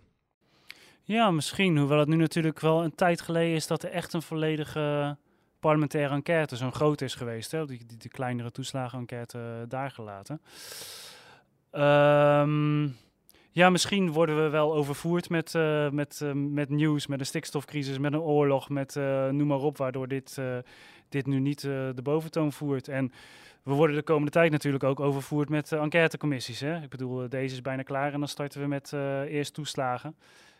Ja, 1.04 1.32
misschien. 1.32 1.78
Hoewel 1.78 2.00
het 2.00 2.08
nu 2.08 2.16
natuurlijk 2.16 2.60
wel 2.60 2.84
een 2.84 2.96
tijd 2.96 3.22
geleden 3.22 3.56
is 3.56 3.68
dat 3.68 3.84
er 3.84 3.90
echt 3.90 4.14
een 4.14 4.22
volledige 4.22 5.18
parlementaire 5.60 6.14
enquête 6.14 6.56
zo'n 6.56 6.74
groot 6.74 7.02
is 7.02 7.16
geweest. 7.16 7.52
Hè? 7.52 7.66
Die, 7.66 7.86
die, 7.98 8.10
kleinere 8.10 8.52
toeslagenenquête 8.52 9.38
uh, 9.38 9.70
daar 9.70 9.92
gelaten. 9.92 10.42
Um, 11.72 12.96
ja, 13.52 13.70
misschien 13.70 14.12
worden 14.12 14.44
we 14.44 14.50
wel 14.50 14.74
overvoerd 14.74 15.30
met, 15.30 15.54
uh, 15.54 15.90
met, 15.90 16.20
uh, 16.24 16.32
met 16.34 16.70
nieuws, 16.70 17.08
met 17.08 17.20
een 17.20 17.26
stikstofcrisis, 17.26 17.98
met 17.98 18.14
een 18.14 18.20
oorlog, 18.20 18.70
met 18.70 18.96
noem 19.32 19.48
maar 19.48 19.58
op, 19.58 19.78
waardoor 19.78 20.08
dit, 20.08 20.40
dit 21.10 21.26
nu 21.26 21.40
niet 21.40 21.62
de 21.62 22.02
boventoon 22.04 22.52
voert. 22.52 22.88
En 22.88 23.12
we 23.66 23.74
worden 23.74 23.96
de 23.96 24.04
komende 24.04 24.32
tijd 24.32 24.52
natuurlijk 24.52 24.84
ook 24.84 25.00
overvoerd 25.00 25.50
met 25.50 25.72
enquêtecommissies. 25.72 26.60
Hè? 26.60 26.82
Ik 26.82 26.90
bedoel, 26.90 27.30
deze 27.30 27.56
is 27.56 27.62
bijna 27.62 27.82
klaar 27.82 28.14
en 28.14 28.20
dan 28.20 28.28
starten 28.28 28.62
we 28.62 28.68
met 28.68 28.94
eerst 29.28 29.54
toeslagen. 29.54 30.16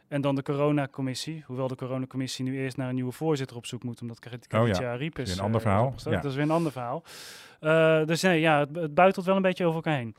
En 0.08 0.22
dan 0.22 0.36
de 0.36 0.44
coronacommissie. 0.44 1.44
Hoewel 1.48 1.68
de 1.68 1.76
coronacommissie 1.76 2.46
nu 2.46 2.58
eerst 2.58 2.78
naar 2.78 2.90
een 2.90 2.96
nieuwe 2.96 3.12
voorzitter 3.12 3.58
op 3.58 3.66
zoek 3.66 3.84
moet. 3.84 4.02
Omdat 4.02 4.20
Karitja 4.20 4.62
oh 4.62 4.68
ja. 4.68 4.96
Riep 4.96 5.20
is. 5.20 5.38
Een 5.38 5.44
ander 5.44 5.62
verhaal. 5.62 5.94
Ja. 6.04 6.12
Dat 6.12 6.26
is 6.26 6.36
weer 6.36 6.44
een 6.44 6.52
ander 6.52 6.72
verhaal. 6.72 7.04
dus 8.06 8.22
nee, 8.22 8.40
ja, 8.40 8.60
het, 8.60 8.76
het 8.76 8.94
buitelt 8.94 9.26
wel 9.26 9.36
een 9.36 9.42
beetje 9.42 9.66
over 9.66 9.76
elkaar 9.76 9.98
heen. 9.98 10.16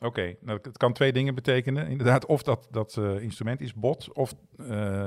Oké, 0.00 0.06
okay. 0.06 0.36
nou, 0.40 0.58
het 0.62 0.76
kan 0.76 0.92
twee 0.92 1.12
dingen 1.12 1.34
betekenen. 1.34 1.88
Inderdaad, 1.88 2.26
of 2.26 2.42
dat, 2.42 2.68
dat 2.70 2.96
uh, 2.98 3.22
instrument 3.22 3.60
is 3.60 3.74
bot, 3.74 4.12
of 4.12 4.34
uh, 4.56 4.66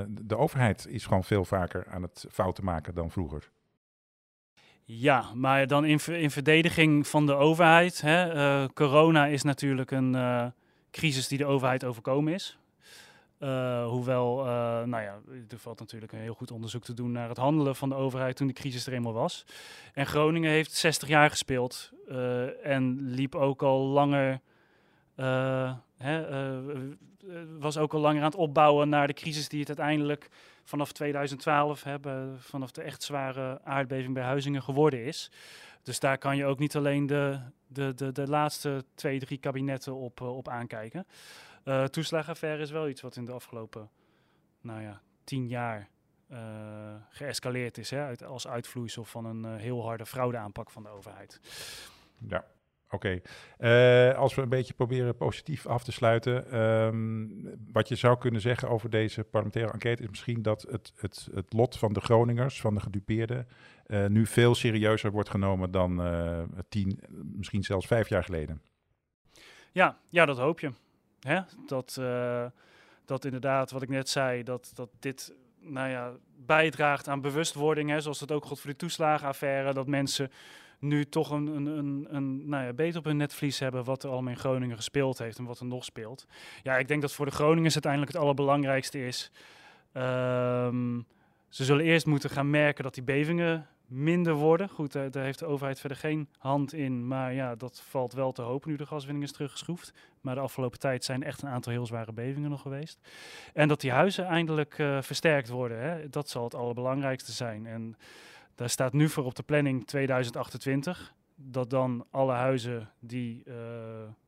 de 0.09 0.37
overheid 0.37 0.87
is 0.87 1.05
gewoon 1.05 1.23
veel 1.23 1.45
vaker 1.45 1.87
aan 1.87 2.01
het 2.01 2.25
fouten 2.31 2.63
maken 2.63 2.93
dan 2.93 3.11
vroeger. 3.11 3.51
Ja, 4.85 5.33
maar 5.33 5.67
dan 5.67 5.85
in, 5.85 5.99
in 6.07 6.31
verdediging 6.31 7.07
van 7.07 7.25
de 7.25 7.33
overheid. 7.33 8.01
Hè, 8.01 8.35
uh, 8.35 8.67
corona 8.73 9.25
is 9.25 9.43
natuurlijk 9.43 9.91
een 9.91 10.15
crisis 10.91 11.27
die 11.27 11.37
de 11.37 11.45
overheid 11.45 11.83
overkomen 11.83 12.33
is. 12.33 12.57
hoewel, 13.85 14.35
nou 14.85 15.01
ja, 15.03 15.19
er 15.49 15.57
valt 15.57 15.79
natuurlijk 15.79 16.11
een 16.11 16.19
heel 16.19 16.33
goed 16.33 16.51
onderzoek 16.51 16.83
te 16.83 16.93
doen 16.93 17.11
naar 17.11 17.29
het 17.29 17.37
handelen 17.37 17.75
van 17.75 17.89
de 17.89 17.95
overheid 17.95 18.35
toen 18.35 18.47
de 18.47 18.53
crisis 18.53 18.87
er 18.87 18.93
eenmaal 18.93 19.13
was. 19.13 19.45
En 19.93 20.05
Groningen 20.05 20.51
heeft 20.51 20.73
60 20.73 21.07
jaar 21.07 21.29
gespeeld 21.29 21.91
en 22.63 22.97
liep 23.01 23.35
ook 23.35 23.61
al 23.61 23.79
langer 23.79 24.41
was 27.59 27.77
ook 27.77 27.93
al 27.93 27.99
langer 27.99 28.19
aan 28.19 28.29
het 28.29 28.35
opbouwen 28.35 28.89
naar 28.89 29.07
de 29.07 29.13
crisis 29.13 29.49
die 29.49 29.59
het 29.59 29.67
uiteindelijk 29.67 30.29
vanaf 30.63 30.91
2012 30.91 31.83
hebben, 31.83 32.41
vanaf 32.41 32.71
de 32.71 32.81
echt 32.81 33.03
zware 33.03 33.61
aardbeving 33.63 34.13
bij 34.13 34.23
Huizingen 34.23 34.63
geworden 34.63 35.05
is. 35.05 35.31
Dus 35.83 35.99
daar 35.99 36.17
kan 36.17 36.37
je 36.37 36.45
ook 36.45 36.59
niet 36.59 36.75
alleen 36.75 37.05
de, 37.05 37.39
de, 37.67 37.93
de, 37.93 38.11
de 38.11 38.27
laatste 38.27 38.85
twee, 38.95 39.19
drie 39.19 39.37
kabinetten 39.37 39.95
op, 39.95 40.21
op 40.21 40.47
aankijken. 40.47 41.07
Uh, 41.65 41.83
toeslagenaffaire 41.83 42.61
is 42.61 42.71
wel 42.71 42.89
iets 42.89 43.01
wat 43.01 43.15
in 43.15 43.25
de 43.25 43.31
afgelopen 43.31 43.89
nou 44.61 44.81
ja, 44.81 45.01
tien 45.23 45.47
jaar 45.47 45.89
uh, 46.31 46.95
geëscaleerd 47.09 47.77
is. 47.77 47.89
Hè, 47.89 48.01
uit, 48.03 48.23
als 48.23 48.47
uitvloeisel 48.47 49.03
van 49.03 49.25
een 49.25 49.57
heel 49.57 49.83
harde 49.83 50.05
fraudeaanpak 50.05 50.69
van 50.69 50.83
de 50.83 50.89
overheid. 50.89 51.39
Ja, 52.27 52.45
Oké, 52.93 53.21
uh, 53.59 54.17
als 54.17 54.35
we 54.35 54.41
een 54.41 54.49
beetje 54.49 54.73
proberen 54.73 55.15
positief 55.15 55.67
af 55.67 55.83
te 55.83 55.91
sluiten. 55.91 56.59
Um, 56.59 57.49
wat 57.71 57.87
je 57.87 57.95
zou 57.95 58.17
kunnen 58.17 58.41
zeggen 58.41 58.69
over 58.69 58.89
deze 58.89 59.23
parlementaire 59.23 59.71
enquête 59.71 60.03
is 60.03 60.09
misschien 60.09 60.41
dat 60.41 60.65
het, 60.71 60.93
het, 60.95 61.27
het 61.33 61.53
lot 61.53 61.77
van 61.77 61.93
de 61.93 62.01
Groningers, 62.01 62.61
van 62.61 62.73
de 62.73 62.79
gedupeerden, 62.79 63.47
uh, 63.87 64.05
nu 64.05 64.25
veel 64.25 64.55
serieuzer 64.55 65.11
wordt 65.11 65.29
genomen 65.29 65.71
dan 65.71 66.05
uh, 66.05 66.43
tien, 66.69 66.99
misschien 67.09 67.63
zelfs 67.63 67.87
vijf 67.87 68.09
jaar 68.09 68.23
geleden. 68.23 68.61
Ja, 69.71 69.97
ja 70.09 70.25
dat 70.25 70.37
hoop 70.37 70.59
je. 70.59 70.71
Hè? 71.19 71.39
Dat, 71.67 72.01
dat 73.05 73.25
inderdaad, 73.25 73.71
wat 73.71 73.81
ik 73.81 73.89
net 73.89 74.09
zei, 74.09 74.43
dat, 74.43 74.71
dat 74.73 74.89
dit 74.99 75.33
nou 75.59 75.89
ja, 75.89 76.11
bijdraagt 76.35 77.07
aan 77.07 77.21
bewustwording, 77.21 77.89
hè, 77.89 78.01
zoals 78.01 78.19
het 78.19 78.31
ook 78.31 78.45
God 78.45 78.59
voor 78.59 78.69
de 78.69 78.75
toeslagenaffaire, 78.75 79.73
dat 79.73 79.87
mensen 79.87 80.31
nu 80.83 81.05
toch 81.05 81.29
een, 81.31 81.47
een, 81.47 81.65
een, 81.65 82.07
een 82.09 82.49
nou 82.49 82.65
ja, 82.65 82.73
beter 82.73 82.99
op 82.99 83.05
hun 83.05 83.17
netvlies 83.17 83.59
hebben 83.59 83.83
wat 83.83 84.03
er 84.03 84.09
allemaal 84.09 84.31
in 84.31 84.39
Groningen 84.39 84.75
gespeeld 84.75 85.17
heeft 85.17 85.37
en 85.37 85.45
wat 85.45 85.59
er 85.59 85.65
nog 85.65 85.83
speelt. 85.83 86.27
Ja, 86.63 86.77
ik 86.77 86.87
denk 86.87 87.01
dat 87.01 87.13
voor 87.13 87.25
de 87.25 87.31
Groningers 87.31 87.73
uiteindelijk 87.73 88.11
het 88.11 88.21
allerbelangrijkste 88.21 89.05
is. 89.05 89.31
Um, 89.93 91.05
ze 91.49 91.63
zullen 91.63 91.85
eerst 91.85 92.05
moeten 92.05 92.29
gaan 92.29 92.49
merken 92.49 92.83
dat 92.83 92.93
die 92.93 93.03
bevingen 93.03 93.67
minder 93.87 94.33
worden. 94.33 94.69
Goed, 94.69 94.91
daar, 94.91 95.23
heeft 95.23 95.39
de 95.39 95.45
overheid 95.45 95.79
verder 95.79 95.97
geen 95.97 96.29
hand 96.37 96.73
in. 96.73 97.07
Maar 97.07 97.33
ja, 97.33 97.55
dat 97.55 97.81
valt 97.89 98.13
wel 98.13 98.31
te 98.31 98.41
hopen 98.41 98.69
nu 98.69 98.75
de 98.75 98.85
gaswinning 98.85 99.23
is 99.23 99.31
teruggeschroefd. 99.31 99.93
Maar 100.21 100.35
de 100.35 100.41
afgelopen 100.41 100.79
tijd 100.79 101.03
zijn 101.03 101.23
echt 101.23 101.41
een 101.41 101.49
aantal 101.49 101.71
heel 101.71 101.85
zware 101.85 102.13
bevingen 102.13 102.49
nog 102.49 102.61
geweest. 102.61 102.99
En 103.53 103.67
dat 103.67 103.81
die 103.81 103.91
huizen 103.91 104.25
eindelijk 104.25 104.77
uh, 104.77 105.01
versterkt 105.01 105.49
worden. 105.49 105.79
Hè, 105.79 106.09
dat 106.09 106.29
zal 106.29 106.43
het 106.43 106.55
allerbelangrijkste 106.55 107.31
zijn. 107.31 107.65
En 107.65 107.97
daar 108.55 108.69
staat 108.69 108.93
nu 108.93 109.09
voor 109.09 109.23
op 109.23 109.35
de 109.35 109.43
planning 109.43 109.87
2028 109.87 111.13
dat 111.35 111.69
dan 111.69 112.05
alle 112.11 112.33
huizen 112.33 112.89
die 112.99 113.43
uh, 113.45 113.55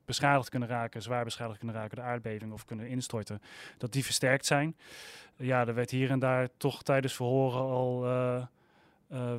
beschadigd 0.06 0.50
kunnen 0.50 0.70
raken, 0.70 1.02
zwaar 1.02 1.24
beschadigd 1.24 1.58
kunnen 1.58 1.76
raken, 1.76 1.96
de 1.96 2.04
aardbeving 2.04 2.52
of 2.52 2.66
kunnen 2.66 2.88
instorten, 2.88 3.42
dat 3.78 3.92
die 3.92 4.04
versterkt 4.04 4.46
zijn. 4.46 4.76
Ja, 5.36 5.68
er 5.68 5.74
werd 5.74 5.90
hier 5.90 6.12
en 6.12 6.20
daar 6.20 6.50
toch 6.58 6.84
tijdens 6.84 7.14
verhoren 7.14 7.62
al 7.62 8.06
uh, 8.06 8.46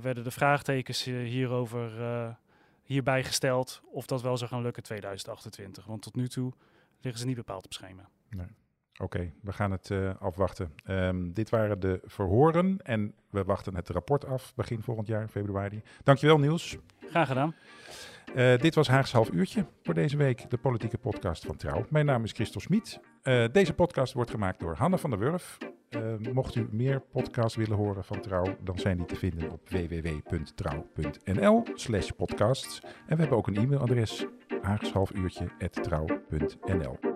werden 0.00 0.24
de 0.24 0.30
vraagtekens 0.30 1.04
hierover 1.04 1.90
hierbij 2.82 3.24
gesteld 3.24 3.82
of 3.90 4.06
dat 4.06 4.22
wel 4.22 4.36
zou 4.36 4.50
gaan 4.50 4.62
lukken 4.62 4.82
2028. 4.82 5.84
Want 5.84 6.02
tot 6.02 6.14
nu 6.14 6.28
toe 6.28 6.52
liggen 7.00 7.20
ze 7.20 7.26
niet 7.26 7.36
bepaald 7.36 7.64
op 7.64 7.72
schema. 7.72 8.08
Nee. 8.28 8.46
Oké, 8.98 9.16
okay, 9.16 9.32
we 9.42 9.52
gaan 9.52 9.70
het 9.70 9.90
uh, 9.90 10.10
afwachten. 10.18 10.72
Um, 10.90 11.32
dit 11.32 11.50
waren 11.50 11.80
de 11.80 12.00
verhoren 12.04 12.78
en 12.82 13.14
we 13.30 13.44
wachten 13.44 13.74
het 13.74 13.88
rapport 13.88 14.26
af 14.26 14.54
begin 14.54 14.82
volgend 14.82 15.06
jaar, 15.06 15.28
februari. 15.28 15.82
Dankjewel 16.02 16.38
Niels. 16.38 16.76
Graag 17.08 17.28
gedaan. 17.28 17.54
Uh, 18.34 18.56
dit 18.56 18.74
was 18.74 18.88
Haags 18.88 19.12
Half 19.12 19.30
Uurtje 19.30 19.66
voor 19.82 19.94
deze 19.94 20.16
week, 20.16 20.50
de 20.50 20.56
politieke 20.56 20.98
podcast 20.98 21.46
van 21.46 21.56
Trouw. 21.56 21.86
Mijn 21.88 22.06
naam 22.06 22.24
is 22.24 22.32
Christel 22.32 22.60
Smit. 22.60 23.00
Uh, 23.22 23.44
deze 23.52 23.72
podcast 23.72 24.12
wordt 24.12 24.30
gemaakt 24.30 24.60
door 24.60 24.74
Hanne 24.74 24.98
van 24.98 25.10
der 25.10 25.18
Wurf. 25.18 25.58
mocht 26.32 26.54
u 26.54 26.68
meer 26.70 27.00
podcasts 27.00 27.56
willen 27.56 27.76
horen 27.76 28.04
van 28.04 28.20
Trouw, 28.20 28.56
dan 28.60 28.78
zijn 28.78 28.96
die 28.96 29.06
te 29.06 29.16
vinden 29.16 29.50
op 29.50 29.68
www.trouw.nl 29.68 31.62
podcasts. 32.16 32.80
En 32.80 32.88
we 33.08 33.16
hebben 33.16 33.38
ook 33.38 33.46
een 33.46 33.56
e-mailadres, 33.56 34.26
haagshalfuurtje.trouw.nl. 34.62 37.15